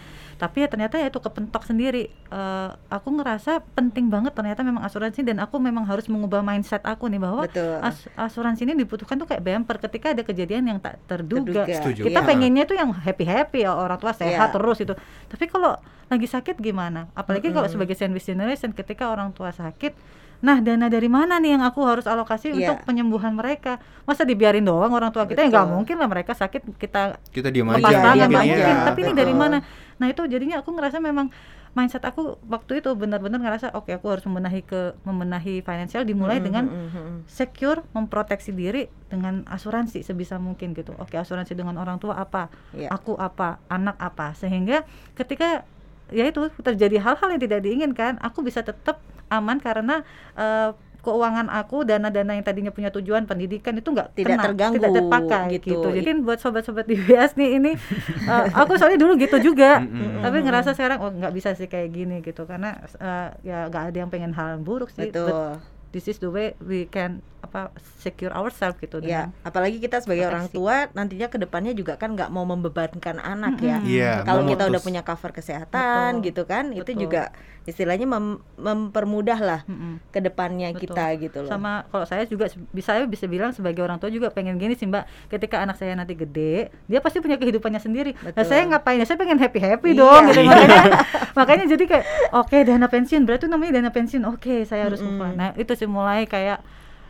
tapi 0.41 0.58
ya 0.60 0.67
ternyata 0.67 0.97
ya 0.97 1.08
itu 1.08 1.19
kepentok 1.19 1.62
sendiri 1.62 2.10
Eh, 2.27 2.69
aku 2.88 3.12
ngerasa 3.12 3.60
penting 3.75 4.08
banget 4.08 4.32
ternyata 4.32 4.63
memang 4.63 4.82
asuransi 4.82 5.19
dan 5.21 5.38
aku 5.38 5.60
memang 5.60 5.84
harus 5.84 6.08
mengubah 6.08 6.39
mindset 6.39 6.80
aku 6.82 7.06
nih 7.06 7.19
bahwa 7.19 7.43
betul 7.43 7.75
as- 7.77 8.08
asuransi 8.15 8.63
ini 8.63 8.80
dibutuhkan 8.80 9.13
tuh 9.13 9.27
kayak 9.27 9.43
bumper 9.43 9.77
ketika 9.82 10.12
ada 10.12 10.23
kejadian 10.23 10.63
yang 10.65 10.80
tak 10.80 10.95
terduga, 11.06 11.67
Terduga. 11.67 11.75
Setuju. 11.75 12.01
kita 12.06 12.17
Iya. 12.17 12.25
pengennya 12.25 12.63
tuh 12.63 12.73
yang 12.73 12.89
happy 12.89 13.25
happy 13.25 13.60
ya 13.62 13.75
orang 13.75 13.99
tua 13.99 14.12
sehat 14.12 14.47
Iya. 14.47 14.56
terus 14.56 14.80
itu 14.80 14.95
tapi 15.27 15.45
kalau 15.45 15.75
lagi 16.08 16.23
sakit 16.25 16.56
gimana 16.58 17.12
apalagi 17.12 17.51
kalau 17.51 17.63
Mm-mm. 17.63 17.75
sebagai 17.75 17.93
sandwich 17.93 18.23
generation 18.25 18.71
ketika 18.71 19.08
orang 19.08 19.30
tua 19.30 19.51
sakit 19.51 19.91
nah 20.39 20.58
dana 20.58 20.88
dari 20.88 21.06
mana 21.06 21.38
nih 21.38 21.54
yang 21.54 21.62
aku 21.62 21.84
harus 21.84 22.08
alokasi 22.08 22.49
Iya. 22.49 22.71
untuk 22.71 22.88
penyembuhan 22.88 23.30
mereka 23.32 23.75
masa 24.04 24.23
dibiarin 24.23 24.63
doang 24.63 24.89
orang 24.89 25.12
tua 25.12 25.27
kita 25.27 25.38
ya 25.38 25.51
nggak 25.51 25.65
Betul. 25.67 25.75
mungkin 25.75 25.95
lah 25.99 26.08
mereka 26.08 26.32
sakit 26.32 26.62
kita 26.80 27.19
Kita 27.27 27.51
diam 27.51 27.67
aja. 27.69 27.84
tangan 27.84 28.15
diam 28.17 28.32
nggak 28.32 28.41
aja. 28.41 28.49
mungkin 28.49 28.75
tapi 28.82 28.99
ini 29.01 29.13
dari 29.13 29.30
Betul. 29.30 29.43
mana 29.43 29.58
nah 30.02 30.10
itu 30.10 30.26
jadinya 30.26 30.60
aku 30.60 30.74
ngerasa 30.74 30.98
memang 30.98 31.30
mindset 31.72 32.04
aku 32.04 32.36
waktu 32.50 32.82
itu 32.82 32.92
benar-benar 32.98 33.38
ngerasa 33.38 33.72
oke 33.72 33.94
aku 33.94 34.10
harus 34.10 34.26
membenahi 34.26 34.60
ke 34.62 34.98
membenahi 35.06 35.62
finansial 35.62 36.04
dimulai 36.04 36.42
Mm, 36.42 36.44
dengan 36.44 36.64
mm, 36.68 36.74
mm, 36.74 36.90
mm. 36.92 37.20
secure 37.30 37.86
memproteksi 37.94 38.52
diri 38.52 38.90
dengan 39.08 39.46
asuransi 39.46 40.02
sebisa 40.02 40.36
mungkin 40.36 40.74
gitu 40.74 40.92
oke 40.98 41.14
asuransi 41.14 41.54
dengan 41.54 41.78
orang 41.78 41.96
tua 41.96 42.18
apa 42.18 42.50
Iya. 42.74 42.90
aku 42.90 43.16
apa 43.16 43.62
anak 43.70 43.96
apa 43.96 44.34
sehingga 44.34 44.84
ketika 45.14 45.64
ya 46.10 46.26
itu 46.26 46.50
terjadi 46.60 47.00
hal-hal 47.00 47.30
yang 47.30 47.40
tidak 47.40 47.62
diinginkan 47.62 48.20
aku 48.20 48.42
bisa 48.42 48.60
tetap 48.60 49.00
aman 49.30 49.64
karena 49.64 50.04
eh, 50.36 50.76
keuangan 51.02 51.50
aku 51.50 51.84
dana-dana 51.84 52.38
yang 52.38 52.46
tadinya 52.46 52.72
punya 52.72 52.94
tujuan 52.94 53.26
pendidikan 53.26 53.74
itu 53.74 53.90
nggak 53.90 54.14
Tidak 54.14 54.38
kena, 54.38 54.44
terganggu, 54.46 54.76
tidak 54.78 54.92
terpakai 54.94 55.44
gitu. 55.58 55.68
gitu. 55.74 55.88
Jadi 55.92 56.10
buat 56.22 56.40
sobat-sobat 56.40 56.86
di 56.86 56.96
BS 57.06 57.34
nih 57.36 57.50
ini 57.58 57.72
eh, 58.32 58.46
aku 58.54 58.78
soalnya 58.78 59.02
dulu 59.02 59.18
gitu 59.18 59.38
juga. 59.52 59.82
Tapi 60.22 60.38
ngerasa 60.46 60.78
sekarang 60.78 61.02
oh 61.02 61.12
nggak 61.12 61.34
bisa 61.34 61.58
sih 61.58 61.66
kayak 61.66 61.90
gini 61.92 62.22
gitu 62.22 62.46
karena 62.46 62.78
eh, 63.02 63.28
ya 63.42 63.68
nggak 63.68 63.84
ada 63.94 63.98
yang 63.98 64.10
pengen 64.14 64.32
hal 64.38 64.62
buruk 64.62 64.94
sih. 64.94 65.10
But 65.10 65.18
betul 65.18 65.81
this 65.91 66.06
is 66.06 66.17
the 66.17 66.27
way 66.27 66.56
we 66.60 66.84
can 66.86 67.19
apa 67.41 67.67
secure 67.97 68.30
ourselves 68.32 68.77
gitu 68.77 69.01
Ya, 69.01 69.27
dengan 69.27 69.34
apalagi 69.43 69.77
kita 69.77 69.97
sebagai 69.99 70.23
orang 70.25 70.45
tua 70.47 70.88
nantinya 70.91 71.25
ke 71.25 71.36
depannya 71.36 71.73
juga 71.73 71.97
kan 71.97 72.13
nggak 72.13 72.30
mau 72.30 72.45
membebankan 72.45 73.17
anak 73.17 73.58
ya. 73.60 73.77
Iya, 73.82 74.12
Kalau 74.21 74.45
kita 74.45 74.69
udah 74.69 74.77
punya 74.80 75.01
cover 75.01 75.32
kesehatan 75.32 76.21
Betul. 76.21 76.25
gitu 76.27 76.41
kan, 76.45 76.69
itu 76.69 76.86
Betul. 76.88 77.01
juga 77.01 77.34
istilahnya 77.63 78.06
mem- 78.06 78.41
mempermudah 78.56 79.38
lah 79.38 79.62
Mm-mm. 79.63 80.01
ke 80.10 80.17
depannya 80.19 80.69
Betul. 80.71 80.82
kita 80.88 81.06
gitu 81.19 81.38
loh. 81.41 81.49
sama 81.49 81.86
kalau 81.88 82.06
saya 82.06 82.25
juga 82.25 82.49
bisa 82.71 82.89
saya 82.91 83.06
bisa 83.06 83.25
bilang 83.25 83.54
sebagai 83.54 83.80
orang 83.80 83.95
tua 83.95 84.10
juga 84.10 84.27
pengen 84.27 84.58
gini 84.58 84.73
sih 84.73 84.84
mbak 84.84 85.06
ketika 85.30 85.62
anak 85.62 85.77
saya 85.77 85.93
nanti 85.93 86.12
gede 86.12 86.73
dia 86.84 86.99
pasti 86.99 87.21
punya 87.21 87.38
kehidupannya 87.38 87.77
sendiri 87.77 88.17
nah 88.17 88.41
saya 88.41 88.65
ngapain 88.65 88.97
ya 88.97 89.06
saya 89.06 89.13
pengen 89.15 89.38
happy 89.38 89.62
happy 89.62 89.93
Iya. 89.93 90.01
dong 90.01 90.21
gitu 90.27 90.41
Iya. 90.41 90.49
makanya 90.49 90.89
makanya 91.32 91.65
jadi 91.69 91.84
kayak 91.86 92.06
oke 92.34 92.58
dana 92.65 92.88
pensiun 92.88 93.21
berarti 93.23 93.41
itu 93.41 93.47
namanya 93.47 93.71
dana 93.73 93.89
pensiun 93.91 94.23
oke 94.27 94.56
saya 94.63 94.82
harus 94.84 94.99
mulai 94.99 95.34
nah 95.34 95.49
itu 95.54 95.73
sih 95.82 95.89
mulai 95.89 96.24
kayak 96.26 96.62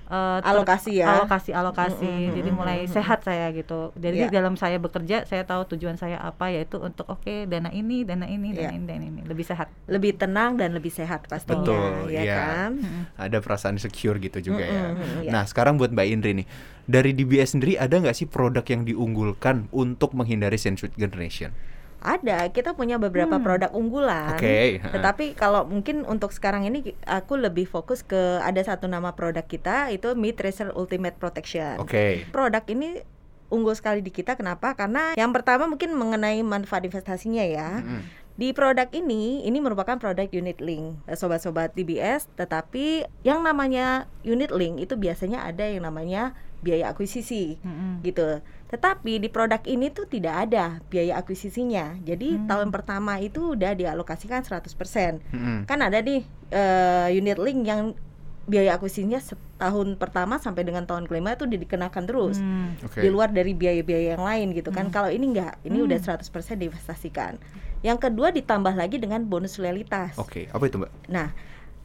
ter- 0.08 0.44
Alokasi 0.44 1.00
ya. 1.00 1.08
alokasi 1.10 1.52
alokasi 1.52 2.04
Mm-mm, 2.04 2.36
jadi 2.36 2.50
mulai 2.52 2.84
sehat 2.86 3.24
saya 3.24 3.48
gitu 3.52 3.96
jadi 3.96 4.28
Iya. 4.28 4.44
dalam 4.44 4.56
saya 4.56 4.76
bekerja 4.76 5.24
saya 5.24 5.48
tahu 5.48 5.64
tujuan 5.72 5.96
saya 5.96 6.20
apa 6.20 6.52
yaitu 6.52 6.76
untuk 6.78 7.08
oke 7.08 7.48
dana 7.48 7.72
ini 7.72 8.04
dana 8.04 8.28
ini 8.28 8.52
dana 8.52 8.76
ini 8.76 8.84
dana 8.86 9.06
ini 9.06 9.22
lebih 9.24 9.48
sehat 9.48 9.72
Lebih 9.88 10.16
tenang 10.18 10.56
dan 10.56 10.72
lebih 10.72 10.88
sehat 10.90 11.28
pastinya, 11.28 11.64
Betul, 11.64 12.12
ya 12.12 12.22
iya. 12.22 12.36
kan? 12.38 12.72
Ada 13.16 13.40
perasaan 13.40 13.76
secure 13.78 14.20
gitu 14.20 14.40
juga 14.42 14.64
ya. 14.64 14.84
Mm-mm, 14.92 15.24
iya. 15.24 15.32
Nah, 15.32 15.44
sekarang 15.44 15.76
buat 15.76 15.92
Mbak 15.92 16.08
Indri 16.10 16.32
nih. 16.34 16.48
Dari 16.84 17.12
DBS 17.12 17.56
sendiri 17.56 17.76
ada 17.76 17.92
nggak 17.94 18.12
sih 18.14 18.26
produk 18.26 18.64
yang 18.66 18.84
diunggulkan 18.84 19.72
untuk 19.72 20.12
menghindari 20.12 20.56
sandwich 20.56 20.92
generation? 20.94 21.56
Ada, 22.02 22.50
kita 22.50 22.74
punya 22.74 22.98
beberapa 22.98 23.38
Hmm. 23.38 23.46
produk 23.46 23.70
unggulan. 23.72 24.34
Oke. 24.34 24.82
Tetapi 24.82 25.38
kalau 25.38 25.70
mungkin 25.70 26.02
untuk 26.04 26.34
sekarang 26.34 26.66
ini 26.66 26.98
aku 27.06 27.38
lebih 27.38 27.70
fokus 27.70 28.02
ke 28.02 28.42
ada 28.42 28.58
satu 28.60 28.90
nama 28.90 29.14
produk 29.14 29.46
kita 29.46 29.94
itu 29.94 30.18
Mid 30.18 30.34
Tracer 30.36 30.74
Ultimate 30.74 31.16
Protection. 31.16 31.78
Oke. 31.78 32.26
Produk 32.34 32.66
ini 32.68 33.06
unggul 33.48 33.78
sekali 33.78 34.02
di 34.02 34.10
kita 34.10 34.34
kenapa? 34.34 34.74
Karena 34.74 35.14
yang 35.14 35.30
pertama 35.30 35.70
mungkin 35.70 35.94
mengenai 35.94 36.42
manfaat 36.42 36.82
investasinya 36.84 37.46
ya. 37.46 37.86
Mm-mm. 37.86 38.02
Di 38.32 38.56
produk 38.56 38.88
ini, 38.96 39.46
ini 39.46 39.62
merupakan 39.62 40.00
produk 40.02 40.26
unit 40.32 40.64
link, 40.64 40.98
eh, 41.06 41.14
sobat-sobat 41.14 41.78
DBS. 41.78 42.26
Tetapi 42.34 43.06
yang 43.22 43.46
namanya 43.46 44.10
unit 44.24 44.50
link 44.50 44.82
itu 44.82 44.98
biasanya 44.98 45.46
ada 45.46 45.68
yang 45.68 45.86
namanya 45.86 46.34
biaya 46.64 46.90
akuisisi, 46.90 47.60
Mm-mm. 47.62 48.02
gitu. 48.02 48.40
Tetapi 48.72 49.20
di 49.20 49.28
produk 49.28 49.60
ini 49.64 49.88
tuh 49.88 50.06
tidak 50.06 50.48
ada 50.48 50.80
biaya 50.86 51.20
akuisisinya. 51.20 52.00
Jadi 52.02 52.34
Hmm. 52.34 52.48
tahun 52.48 52.68
pertama 52.70 53.20
itu 53.20 53.54
udah 53.54 53.72
dialokasikan 53.74 54.42
100%. 54.42 55.20
Mm-mm. 55.30 55.64
Kan 55.66 55.80
ada 55.82 56.00
nih 56.00 56.24
eh, 56.50 57.08
unit 57.14 57.36
link 57.38 57.64
yang 57.64 57.96
biaya 58.44 58.74
akuisisinya 58.74 59.16
setahun 59.18 59.96
pertama 59.96 60.36
sampai 60.36 60.64
dengan 60.64 60.84
tahun 60.84 61.06
kelima 61.06 61.32
itu 61.32 61.46
di- 61.46 61.56
dikenakan 61.58 62.04
terus 62.04 62.38
Hmm. 62.38 62.76
Oke. 62.82 63.00
di 63.00 63.08
luar 63.08 63.30
dari 63.30 63.54
biaya-biaya 63.54 64.16
yang 64.16 64.26
lain 64.26 64.52
gitu 64.52 64.68
kan. 64.70 64.88
Hmm. 64.88 64.94
Kalau 64.94 65.08
ini 65.08 65.30
enggak, 65.30 65.60
ini 65.62 65.78
Hmm. 65.78 65.88
udah 65.88 66.00
100% 66.02 66.58
diinvestasikan. 66.58 67.40
Yang 67.80 67.98
kedua 68.02 68.32
ditambah 68.32 68.74
lagi 68.74 68.98
dengan 68.98 69.24
bonus 69.24 69.56
loyalitas. 69.56 70.16
Oke, 70.16 70.48
apa 70.48 70.64
itu 70.64 70.76
mbak? 70.76 70.92
Nah, 71.08 71.32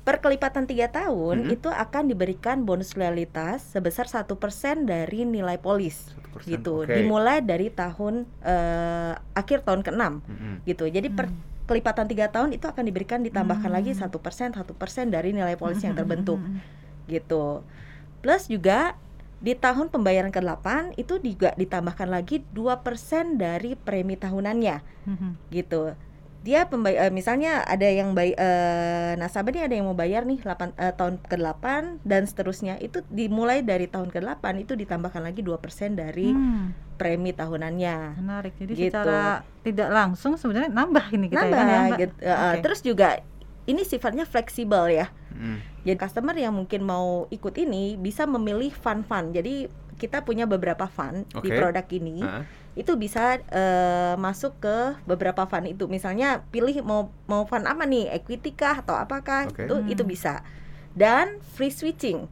per 0.06 0.22
kelipatan 0.22 0.70
tiga 0.70 0.86
tahun 0.86 1.50
Mhm. 1.50 1.54
itu 1.58 1.66
akan 1.66 2.06
diberikan 2.06 2.62
bonus 2.62 2.94
loyalitas 2.94 3.74
sebesar 3.74 4.06
satu 4.06 4.38
persen 4.38 4.86
dari 4.86 5.26
nilai 5.26 5.58
polis 5.58 6.14
1%, 6.30 6.46
gitu. 6.46 6.86
oke. 6.86 6.94
Dimulai 6.94 7.42
dari 7.42 7.74
tahun 7.74 8.22
eh, 8.38 9.12
akhir 9.34 9.66
tahun 9.66 9.82
ke-6 9.82 10.22
Mm-mm. 10.22 10.54
gitu. 10.62 10.86
Jadi 10.86 11.10
per 11.10 11.26
Hmm. 11.26 11.42
kelipatan 11.66 12.06
tiga 12.06 12.30
tahun 12.30 12.54
itu 12.54 12.70
akan 12.70 12.86
diberikan 12.86 13.26
ditambahkan 13.26 13.66
Hmm. 13.66 13.78
lagi 13.82 13.98
satu 13.98 14.22
persen 14.22 14.54
satu 14.54 14.70
persen 14.72 15.10
dari 15.10 15.34
nilai 15.34 15.58
polis 15.58 15.82
yang 15.82 15.98
terbentuk 15.98 16.38
Hmm. 16.38 16.62
gitu. 17.10 17.66
Plus 18.22 18.46
juga 18.46 18.94
di 19.36 19.52
tahun 19.52 19.90
pembayaran 19.90 20.30
ke-8 20.30 20.94
itu 20.94 21.18
juga 21.18 21.50
ditambahkan 21.52 22.06
lagi 22.06 22.46
2% 22.48 23.34
dari 23.34 23.74
premi 23.74 24.14
tahunannya 24.14 24.76
Hmm. 25.04 25.34
gitu. 25.50 25.98
Dia 26.46 26.62
pembay 26.64 26.94
eh, 26.94 27.10
misalnya 27.10 27.66
ada 27.66 27.82
yang 27.82 28.14
bay 28.14 28.30
eh, 28.30 29.18
nasabah 29.18 29.50
nih 29.50 29.66
ada 29.66 29.74
yang 29.74 29.90
mau 29.90 29.98
bayar 29.98 30.22
nih 30.22 30.38
8 30.38 30.78
eh, 30.78 30.94
tahun 30.94 31.18
ke-8 31.20 31.64
dan 32.06 32.22
seterusnya 32.22 32.78
itu 32.78 33.02
dimulai 33.10 33.60
dari 33.60 33.90
tahun 33.90 34.08
ke-8 34.08 34.44
itu 34.56 34.78
ditambahkan 34.78 35.26
lagi 35.26 35.42
2% 35.42 35.58
dari 35.92 36.30
Hmm. 36.30 36.70
premi 36.94 37.34
tahunannya. 37.34 38.16
Menarik. 38.16 38.54
Jadi 38.56 38.72
Gitu. 38.72 38.88
secara 38.88 39.42
tidak 39.60 39.90
langsung 39.90 40.38
sebenarnya 40.38 40.70
nambah 40.70 41.04
ini 41.10 41.26
kita 41.26 41.42
Nambah 41.42 41.52
ya 41.52 41.58
kan 41.58 41.66
ya, 41.66 41.80
Mbak? 41.82 41.98
gitu. 41.98 42.14
Eh, 42.22 42.30
Oke. 42.32 42.58
terus 42.62 42.80
juga 42.80 43.08
ini 43.66 43.82
sifatnya 43.82 44.22
fleksibel 44.24 44.86
ya. 44.88 45.10
Mm. 45.34 45.58
Jadi 45.82 45.96
customer 45.98 46.32
yang 46.32 46.54
mungkin 46.54 46.80
mau 46.80 47.26
ikut 47.28 47.52
ini 47.58 47.98
bisa 47.98 48.22
memilih 48.24 48.70
fund-fund. 48.70 49.34
Jadi 49.34 49.66
kita 49.96 50.22
punya 50.22 50.46
beberapa 50.46 50.86
fund 50.86 51.26
di 51.42 51.50
Oke. 51.50 51.58
produk 51.58 51.86
ini. 51.90 52.22
Ah, 52.22 52.46
Itu 52.76 52.94
bisa 52.94 53.40
eh, 53.40 54.14
masuk 54.16 54.60
ke 54.60 54.76
beberapa 55.02 55.48
fund 55.48 55.66
itu. 55.66 55.88
Misalnya 55.88 56.44
pilih 56.46 56.84
mau 56.84 57.08
mau 57.24 57.42
fund 57.42 57.64
apa 57.64 57.82
nih? 57.82 58.12
Equity 58.12 58.52
kah 58.52 58.84
atau 58.84 58.94
apakah? 58.94 59.48
Oke. 59.48 59.64
Itu 59.64 59.74
itu 59.88 60.02
Hmm. 60.04 60.12
bisa. 60.12 60.34
Dan 60.92 61.40
free 61.56 61.72
switching. 61.72 62.28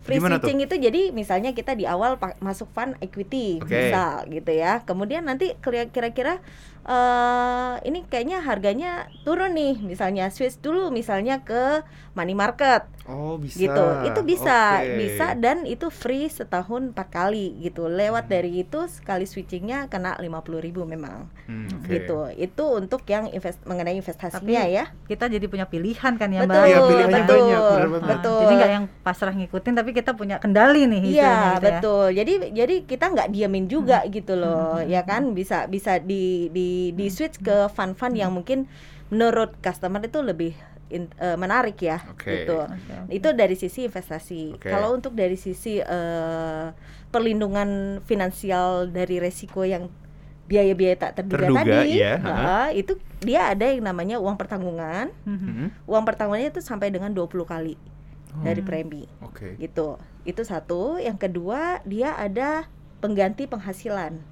Free 0.00 0.16
Gimana 0.16 0.36
tuh? 0.36 0.48
switching 0.48 0.64
itu 0.64 0.74
jadi 0.74 1.02
misalnya 1.12 1.52
kita 1.52 1.72
di 1.72 1.84
awal 1.84 2.16
masuk 2.40 2.66
fund 2.72 2.96
equity 2.98 3.60
Oke. 3.60 3.70
misal 3.70 4.26
gitu 4.26 4.50
ya. 4.50 4.82
Kemudian 4.82 5.22
nanti 5.22 5.54
kira- 5.60 5.86
kira-kira 5.86 6.42
eh 6.82 7.74
ini 7.84 8.04
kayaknya 8.06 8.40
harganya 8.40 8.92
turun 9.22 9.52
nih. 9.52 9.76
Misalnya 9.80 10.28
switch 10.28 10.58
dulu 10.58 10.88
misalnya 10.88 11.40
ke 11.40 11.84
money 12.10 12.34
market 12.34 12.90
Oh 13.06 13.38
bisa. 13.38 13.54
gitu 13.56 13.86
itu 14.02 14.20
bisa 14.26 14.82
Oke. 14.82 14.98
bisa 14.98 15.26
dan 15.34 15.62
itu 15.62 15.86
free 15.88 16.26
setahun 16.26 16.90
empat 16.90 17.06
kali 17.08 17.54
gitu 17.60 17.86
lewat 17.86 18.26
dari 18.26 18.62
itu 18.62 18.86
sekali 18.86 19.24
switchingnya 19.24 19.86
kena 19.86 20.18
50.000 20.18 20.58
ribu 20.60 20.82
memang 20.84 21.30
Hmm, 21.46 21.70
oke. 21.70 21.86
gitu 21.86 22.18
itu 22.34 22.64
untuk 22.66 23.02
yang 23.06 23.30
invest 23.30 23.62
mengenai 23.62 23.94
investasinya 23.94 24.42
Tapi 24.62 24.74
ya 24.74 24.84
kita 25.06 25.26
jadi 25.26 25.46
punya 25.46 25.66
pilihan 25.66 26.12
kan 26.14 26.28
ya 26.28 26.42
betul 26.44 26.50
Mbak? 26.50 26.82
Pilihannya 26.90 27.22
betul 27.22 27.38
banyak, 27.38 27.60
benar 27.62 27.88
banget. 27.88 28.02
Nah, 28.02 28.10
betul 28.12 28.38
Jadi 28.40 28.52
nggak 28.54 28.72
yang 28.72 28.84
pasrah 29.00 29.34
ngikutin 29.34 29.74
tapi 29.74 29.90
kita 29.92 30.10
punya 30.12 30.36
kendali 30.38 30.82
nih 30.86 31.02
Iya 31.02 31.10
gitu 31.10 31.22
ya. 31.22 31.60
betul. 31.62 32.04
Jadi 32.12 32.32
jadi 32.52 32.74
kita 32.84 33.04
nggak 33.08 33.28
diamin 33.30 33.64
juga 33.66 33.98
gitu 34.06 34.34
loh, 34.34 34.78
Hmm. 34.78 34.86
ya 34.86 35.02
kan? 35.02 35.30
Bisa 35.30 35.66
bisa 35.66 35.98
di 35.98 36.46
di 36.50 36.69
di 36.90 37.06
switch 37.08 37.38
ke 37.38 37.68
fund-fund 37.68 38.14
yang 38.14 38.30
mungkin 38.30 38.66
menurut 39.08 39.58
customer 39.58 39.98
itu 40.00 40.20
lebih 40.20 40.52
in- 40.88 41.10
eh, 41.16 41.34
menarik 41.34 41.78
ya, 41.78 42.02
Oke. 42.08 42.44
gitu. 42.44 42.58
Oke. 42.60 42.94
Itu 43.10 43.30
dari 43.32 43.54
sisi 43.54 43.86
investasi. 43.86 44.58
Oke. 44.58 44.68
Kalau 44.68 44.90
untuk 44.92 45.14
dari 45.14 45.34
sisi 45.34 45.78
eh, 45.78 46.66
perlindungan 47.10 48.00
finansial 48.02 48.86
dari 48.88 49.18
resiko 49.18 49.62
yang 49.62 49.90
biaya-biaya 50.46 50.98
tak 50.98 51.22
terduga, 51.22 51.46
Terduga, 51.46 51.62
tadi, 51.86 52.02
nah, 52.18 52.74
itu 52.74 52.98
dia 53.22 53.54
ada 53.54 53.70
yang 53.70 53.86
namanya 53.86 54.18
uang 54.18 54.34
pertanggungan. 54.34 55.14
Mhm. 55.22 55.38
Mm-mm. 55.46 55.66
Uang 55.86 56.02
pertanggungannya 56.02 56.50
itu 56.50 56.58
sampai 56.58 56.90
dengan 56.90 57.14
20 57.14 57.46
kali 57.46 57.78
Oh, 58.30 58.46
dari 58.46 58.62
premi 58.62 59.10
Oke. 59.22 59.58
gitu. 59.58 59.98
Itu 60.22 60.42
satu. 60.46 60.98
Yang 60.98 61.18
kedua, 61.26 61.82
dia 61.82 62.14
ada 62.14 62.66
pengganti 63.02 63.46
penghasilan. 63.46 64.22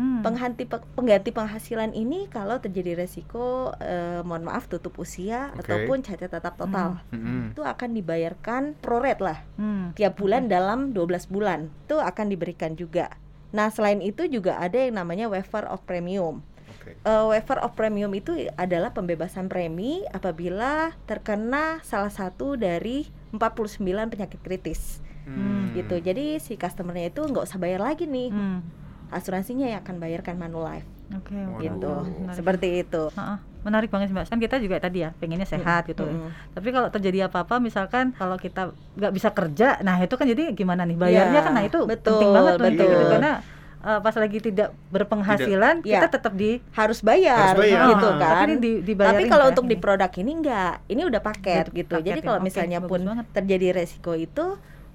Hmm. 0.00 0.24
Pengganti 0.24 0.64
pe- 0.64 0.80
pengganti 0.90 1.28
penghasilan 1.28 1.92
ini 1.92 2.24
kalau 2.26 2.56
terjadi 2.56 2.96
resiko 2.96 3.68
eh, 3.76 4.24
mohon 4.24 4.48
maaf 4.48 4.64
tutup 4.64 4.96
usia 4.96 5.52
Oke. 5.52 5.68
ataupun 5.68 6.00
cacat 6.00 6.30
tetap 6.30 6.56
total. 6.56 7.04
Mm-mm. 7.10 7.52
Itu 7.52 7.60
akan 7.62 7.92
dibayarkan 7.92 8.80
proret 8.80 9.20
lah 9.20 9.44
Hmm. 9.54 9.92
tiap 9.92 10.16
bulan 10.16 10.48
dalam 10.48 10.90
12 10.90 11.28
bulan. 11.28 11.68
Itu 11.84 12.00
akan 12.00 12.26
diberikan 12.26 12.72
juga. 12.74 13.12
Nah, 13.50 13.68
selain 13.68 14.00
itu 14.00 14.24
juga 14.24 14.56
ada 14.56 14.78
yang 14.78 14.96
namanya 14.96 15.28
waiver 15.28 15.68
of 15.68 15.84
premium. 15.84 16.40
Oke. 16.70 16.96
Eh, 16.96 17.24
waiver 17.26 17.60
of 17.60 17.74
premium 17.74 18.08
itu 18.10 18.30
adalah 18.54 18.96
pembebasan 18.96 19.46
premi 19.46 20.00
apabila 20.08 20.96
terkena 21.04 21.82
salah 21.82 22.08
satu 22.08 22.56
dari 22.56 23.04
49 23.30 23.84
penyakit 24.08 24.40
kritis 24.40 25.04
Hmm. 25.22 25.70
gitu. 25.72 26.00
Jadi 26.00 26.38
si 26.38 26.56
customernya 26.56 27.10
itu 27.10 27.20
nggak 27.20 27.44
usah 27.44 27.58
bayar 27.58 27.84
lagi 27.84 28.08
nih. 28.08 28.32
Hmm. 28.32 28.64
Asuransinya 29.10 29.66
yang 29.66 29.80
akan 29.80 29.96
bayarkan 29.96 30.36
Manulife 30.36 30.86
Oke, 31.10 31.34
oke. 31.34 31.58
Waduh. 31.58 31.62
gitu. 31.66 31.92
Menarik. 32.16 32.38
Seperti 32.38 32.68
itu. 32.80 33.02
Ha-ha. 33.10 33.42
Menarik 33.60 33.90
banget 33.90 34.06
sih 34.06 34.14
Mbak. 34.14 34.26
Kan 34.26 34.38
kita 34.38 34.56
juga 34.56 34.78
tadi 34.78 35.02
ya 35.02 35.10
pengennya 35.12 35.44
sehat 35.44 35.84
gitu. 35.84 36.06
Mm-mm. 36.06 36.30
Tapi 36.54 36.68
kalau 36.70 36.88
terjadi 36.88 37.26
apa-apa 37.26 37.58
misalkan 37.58 38.14
kalau 38.14 38.34
kita 38.34 38.70
nggak 38.94 39.12
bisa 39.12 39.28
kerja, 39.28 39.76
nah 39.80 39.98
itu 39.98 40.14
kan 40.14 40.24
jadi 40.24 40.54
gimana 40.54 40.86
nih 40.86 40.94
bayarnya 40.94 41.34
Iya, 41.34 41.42
kan 41.42 41.52
nah 41.52 41.64
itu 41.64 41.82
betul, 41.82 42.14
penting 42.14 42.30
banget 42.30 42.52
betul. 42.56 42.70
gitu 42.86 43.04
karena 43.10 43.32
eh, 43.80 43.98
pas 43.98 44.14
lagi 44.14 44.38
tidak 44.40 44.68
berpenghasilan 44.88 45.74
Tidak. 45.80 45.90
kita 45.90 46.06
tetap 46.08 46.32
di 46.32 46.50
Harus 46.70 47.00
bayar, 47.00 47.52
Harus 47.52 47.66
bayar. 47.66 47.84
gitu 47.90 48.06
Ah, 48.06 48.16
kan. 48.16 48.34
Tapi 48.38 48.52
ini 48.54 48.70
di, 48.80 48.92
Tapi 48.94 49.22
kalau 49.26 49.44
kan 49.44 49.50
untuk 49.50 49.66
di 49.66 49.76
produk 49.76 50.10
ini 50.14 50.30
enggak, 50.32 50.74
ini 50.86 51.02
udah 51.02 51.20
paket 51.20 51.64
Di- 51.66 51.74
gitu. 51.76 51.94
paket 51.96 52.06
Jadi 52.06 52.20
ya, 52.20 52.24
kalau 52.24 52.38
oke, 52.38 52.46
misalnya 52.46 52.78
bagus 52.78 52.88
pun 52.88 53.00
terjadi 53.34 53.66
resiko 53.74 54.12
itu 54.14 54.46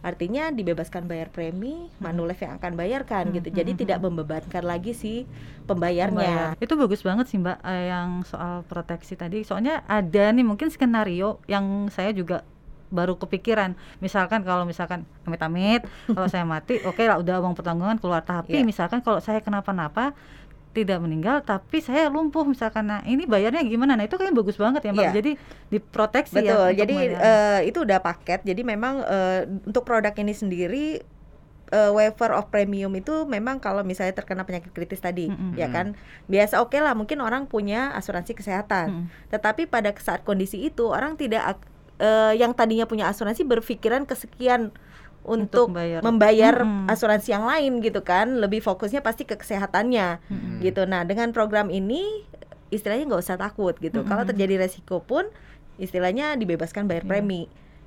artinya 0.05 0.53
dibebaskan 0.53 1.09
bayar 1.09 1.27
premi, 1.27 1.89
Manulife 1.97 2.45
yang 2.45 2.55
akan 2.55 2.77
bayarkan 2.77 3.23
Hmm, 3.27 3.35
gitu. 3.35 3.49
hmm, 3.49 3.57
Jadi 3.57 3.71
hmm, 3.73 3.81
tidak 3.81 3.97
hmm. 3.97 4.05
membebankan 4.05 4.63
lagi 4.63 4.93
si 4.93 5.25
Pembayar. 5.65 6.13
pembayarnya. 6.13 6.61
Itu 6.61 6.77
bagus 6.77 7.01
banget 7.01 7.25
sih 7.25 7.41
Mbak 7.41 7.57
eh, 7.59 7.89
yang 7.89 8.21
soal 8.21 8.61
proteksi 8.63 9.17
tadi. 9.17 9.41
Soalnya 9.41 9.81
ada 9.83 10.29
nih 10.29 10.45
mungkin 10.45 10.69
skenario 10.69 11.41
yang 11.45 11.89
saya 11.89 12.13
juga 12.13 12.45
baru 12.85 13.17
kepikiran. 13.17 13.73
Misalkan 13.97 14.45
kalau 14.45 14.61
misalkan 14.63 15.03
amit-amit 15.25 15.81
kalau 16.05 16.29
saya 16.29 16.45
mati, 16.45 16.77
oke 16.87 17.01
lah 17.01 17.17
udah 17.17 17.41
uang 17.41 17.57
pertanggungan 17.57 17.97
keluar. 17.97 18.21
Tapi 18.21 18.61
Iya. 18.61 18.63
misalkan 18.63 19.01
kalau 19.01 19.17
saya 19.17 19.41
kenapa-napa 19.41 20.13
tidak 20.75 20.99
meninggal 20.99 21.39
tapi 21.39 21.79
saya 21.79 22.05
lumpuh 22.07 22.43
misalkan 22.43 22.85
nah 22.85 22.99
ini 23.01 23.23
bayarnya 23.23 23.63
gimana 23.63 23.95
nah 23.95 24.03
itu 24.03 24.13
kayaknya 24.13 24.35
bagus 24.35 24.55
banget 24.55 24.83
ya 24.83 24.91
mbak 24.91 25.05
Iya. 25.05 25.13
jadi 25.15 25.31
diproteksi 25.69 26.35
ya 26.35 26.41
Betul. 26.43 26.65
untuk 26.67 26.77
Jadi 26.77 26.95
eh, 27.09 27.59
itu 27.65 27.79
udah 27.79 27.99
paket. 27.99 28.39
Jadi 28.43 28.61
memang 28.61 28.99
eh, 29.01 29.41
untuk 29.63 29.81
produk 29.81 30.11
ini 30.13 30.31
sendiri 30.31 30.85
eh, 31.67 31.91
waiver 31.91 32.29
of 32.31 32.47
premium 32.47 32.91
itu 32.93 33.23
memang 33.25 33.57
kalau 33.57 33.81
misalnya 33.81 34.13
terkena 34.13 34.43
penyakit 34.43 34.69
kritis 34.69 34.99
tadi, 34.99 35.25
Mm-mm. 35.25 35.55
ya 35.55 35.65
kan 35.67 35.95
biasa 36.25 36.59
oke 36.59 36.75
lah 36.75 36.93
mungkin 36.93 37.17
orang 37.19 37.45
punya 37.45 37.89
asuransi 37.91 38.35
kesehatan, 38.35 38.85
Mm. 38.85 39.05
tetapi 39.31 39.65
pada 39.65 39.89
saat 39.97 40.21
kondisi 40.21 40.61
itu 40.61 40.85
orang 40.85 41.15
tidak 41.15 41.55
ak- 41.55 41.67
eh, 41.97 42.33
yang 42.35 42.51
tadinya 42.51 42.83
punya 42.83 43.07
asuransi 43.07 43.41
berpikiran 43.43 44.03
kesekian 44.03 44.75
untuk, 45.25 45.73
membayar. 45.73 45.99
membayar 45.99 46.55
Mm-mm. 46.61 46.85
asuransi 46.87 47.33
yang 47.33 47.43
lain 47.43 47.81
gitu 47.81 48.01
kan, 48.01 48.37
lebih 48.37 48.61
fokusnya 48.61 49.01
pasti 49.01 49.25
ke 49.25 49.35
kesehatannya 49.35 50.21
Mm-mm. 50.23 50.61
gitu. 50.61 50.85
Nah 50.85 51.01
dengan 51.03 51.33
program 51.33 51.67
ini 51.67 52.23
istilahnya 52.69 53.05
nggak 53.05 53.21
usah 53.21 53.35
takut 53.35 53.73
gitu. 53.77 54.01
Kalau 54.01 54.21
Mm-mm. 54.21 54.31
terjadi 54.31 54.61
resiko 54.61 55.01
pun 55.01 55.25
istilahnya 55.75 56.33
dibebaskan 56.35 56.85
bayar 56.85 57.03
Iya. 57.03 57.11
premi 57.11 57.41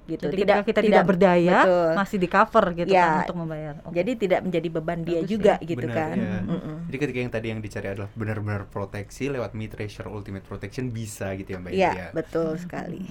gitu. 0.05 0.25
jadi 0.25 0.41
ketika 0.41 0.65
kita 0.65 0.81
tidak, 0.81 1.05
berdaya 1.05 1.59
betul. 1.69 1.89
masih 1.93 2.17
di 2.17 2.29
cover 2.29 2.65
gitu 2.73 2.89
Ya, 2.89 3.05
kan 3.05 3.17
untuk 3.29 3.39
membayar 3.45 3.75
Oke. 3.85 3.93
Jadi 3.93 4.11
tidak 4.17 4.41
menjadi 4.41 4.69
beban 4.73 5.01
dia 5.05 5.21
Bagus 5.21 5.29
juga 5.29 5.55
ya. 5.61 5.69
gitu 5.69 5.85
Benar, 5.85 5.97
kan. 6.01 6.17
Mm-mm. 6.49 6.77
Jadi 6.89 6.97
ketika 6.97 7.19
yang 7.21 7.33
tadi 7.33 7.47
yang 7.53 7.61
dicari 7.61 7.89
adalah 7.93 8.09
benar-benar 8.17 8.63
proteksi 8.69 9.29
lewat 9.29 9.53
Mid 9.53 9.69
Treasure 9.69 10.09
Ultimate 10.09 10.49
Protection 10.49 10.89
bisa 10.89 11.37
gitu 11.37 11.53
ya 11.53 11.59
Mbak 11.61 11.73
Iya 11.73 12.09
betul 12.17 12.57
sekali. 12.57 13.05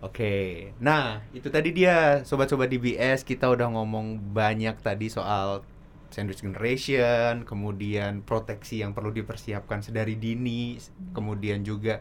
Oke, 0.00 0.72
nah 0.80 1.20
itu 1.36 1.52
tadi 1.52 1.76
dia 1.76 2.24
sobat-sobat 2.24 2.72
DBS 2.72 3.20
kita 3.20 3.52
udah 3.52 3.68
ngomong 3.68 4.32
banyak 4.32 4.80
tadi 4.80 5.12
soal 5.12 5.60
sandwich 6.08 6.40
generation, 6.40 7.44
kemudian 7.44 8.24
proteksi 8.24 8.80
yang 8.80 8.96
perlu 8.96 9.12
dipersiapkan 9.12 9.84
sedari 9.84 10.16
dini, 10.16 10.80
kemudian 11.12 11.60
juga 11.62 12.00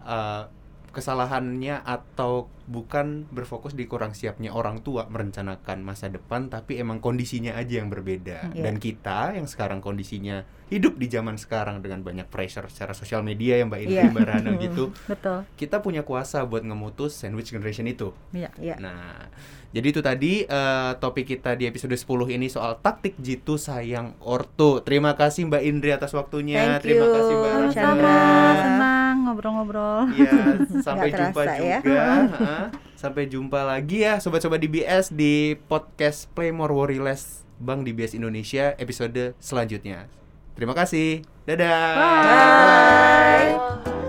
uh, 0.00 0.48
kesalahannya 0.96 1.84
atau 1.84 2.48
bukan 2.70 3.26
berfokus 3.26 3.74
di 3.74 3.84
kurang 3.84 4.14
siapnya 4.14 4.48
orang 4.48 4.78
tua 4.78 5.04
merencanakan 5.04 5.82
masa 5.82 6.06
depan 6.06 6.46
tapi 6.46 6.78
emang 6.78 6.98
kondisinya 6.98 7.52
aja 7.52 7.82
yang 7.82 7.90
berbeda 7.90 8.30
Hmm, 8.40 8.54
iya. 8.54 8.62
dan 8.62 8.78
kita 8.78 9.34
yang 9.34 9.44
sekarang 9.44 9.78
kondisinya 9.78 10.40
hidup 10.66 10.94
di 10.94 11.06
zaman 11.06 11.34
sekarang 11.34 11.82
dengan 11.82 12.00
banyak 12.00 12.24
pressure 12.24 12.64
secara 12.64 12.94
sosial 12.94 13.20
media 13.20 13.58
ya 13.58 13.66
Mbak 13.66 13.80
Indri 13.80 13.98
Iya. 13.98 14.06
Mbak 14.08 14.22
Rana 14.24 14.50
gitu 14.64 14.84
betul 15.04 15.42
kita 15.56 15.76
punya 15.78 16.00
kuasa 16.00 16.42
buat 16.42 16.62
ngemutus 16.62 17.10
sandwich 17.12 17.50
generation 17.50 17.84
itu 17.84 18.14
iya 18.30 18.54
ya 18.56 18.78
Nah, 18.78 19.26
jadi 19.70 19.86
itu 19.88 20.00
tadi 20.00 20.32
eh, 20.42 20.92
topik 20.96 21.26
kita 21.28 21.52
di 21.52 21.66
episode 21.66 21.92
10 21.92 22.06
ini 22.30 22.46
soal 22.46 22.78
taktik 22.78 23.14
jitu 23.16 23.54
sayang 23.54 24.14
ortu. 24.20 24.78
Terima 24.80 25.14
kasih 25.14 25.46
Mbak 25.46 25.62
Indri 25.62 25.90
atas 25.90 26.10
waktunya. 26.10 26.78
Thank 26.78 26.82
Terima 26.82 27.06
you, 27.06 27.12
kasih 27.12 27.34
Mbak 27.34 27.50
Rana. 27.52 27.70
Sama 27.70 28.16
senang 28.56 29.14
ngobrol-ngobrol 29.24 30.00
Iya, 30.10 30.32
sampai 30.80 31.08
Nggak 31.08 31.18
jumpa 31.22 31.42
terasa 31.44 31.62
ya. 31.62 31.78
Sampai 32.98 33.32
jumpa 33.32 33.64
lagi 33.64 34.04
ya 34.04 34.20
sobat-sobat 34.20 34.60
DBS 34.60 35.08
di 35.08 35.56
podcast 35.70 36.28
Play 36.36 36.52
More 36.52 36.76
Worry 36.76 37.00
Less 37.00 37.48
Bank 37.56 37.88
DBS 37.88 38.12
Indonesia 38.12 38.76
episode 38.76 39.32
selanjutnya. 39.40 40.04
Terima 40.52 40.76
kasih. 40.76 41.24
Dadah. 41.48 41.96
Bye. 41.96 43.99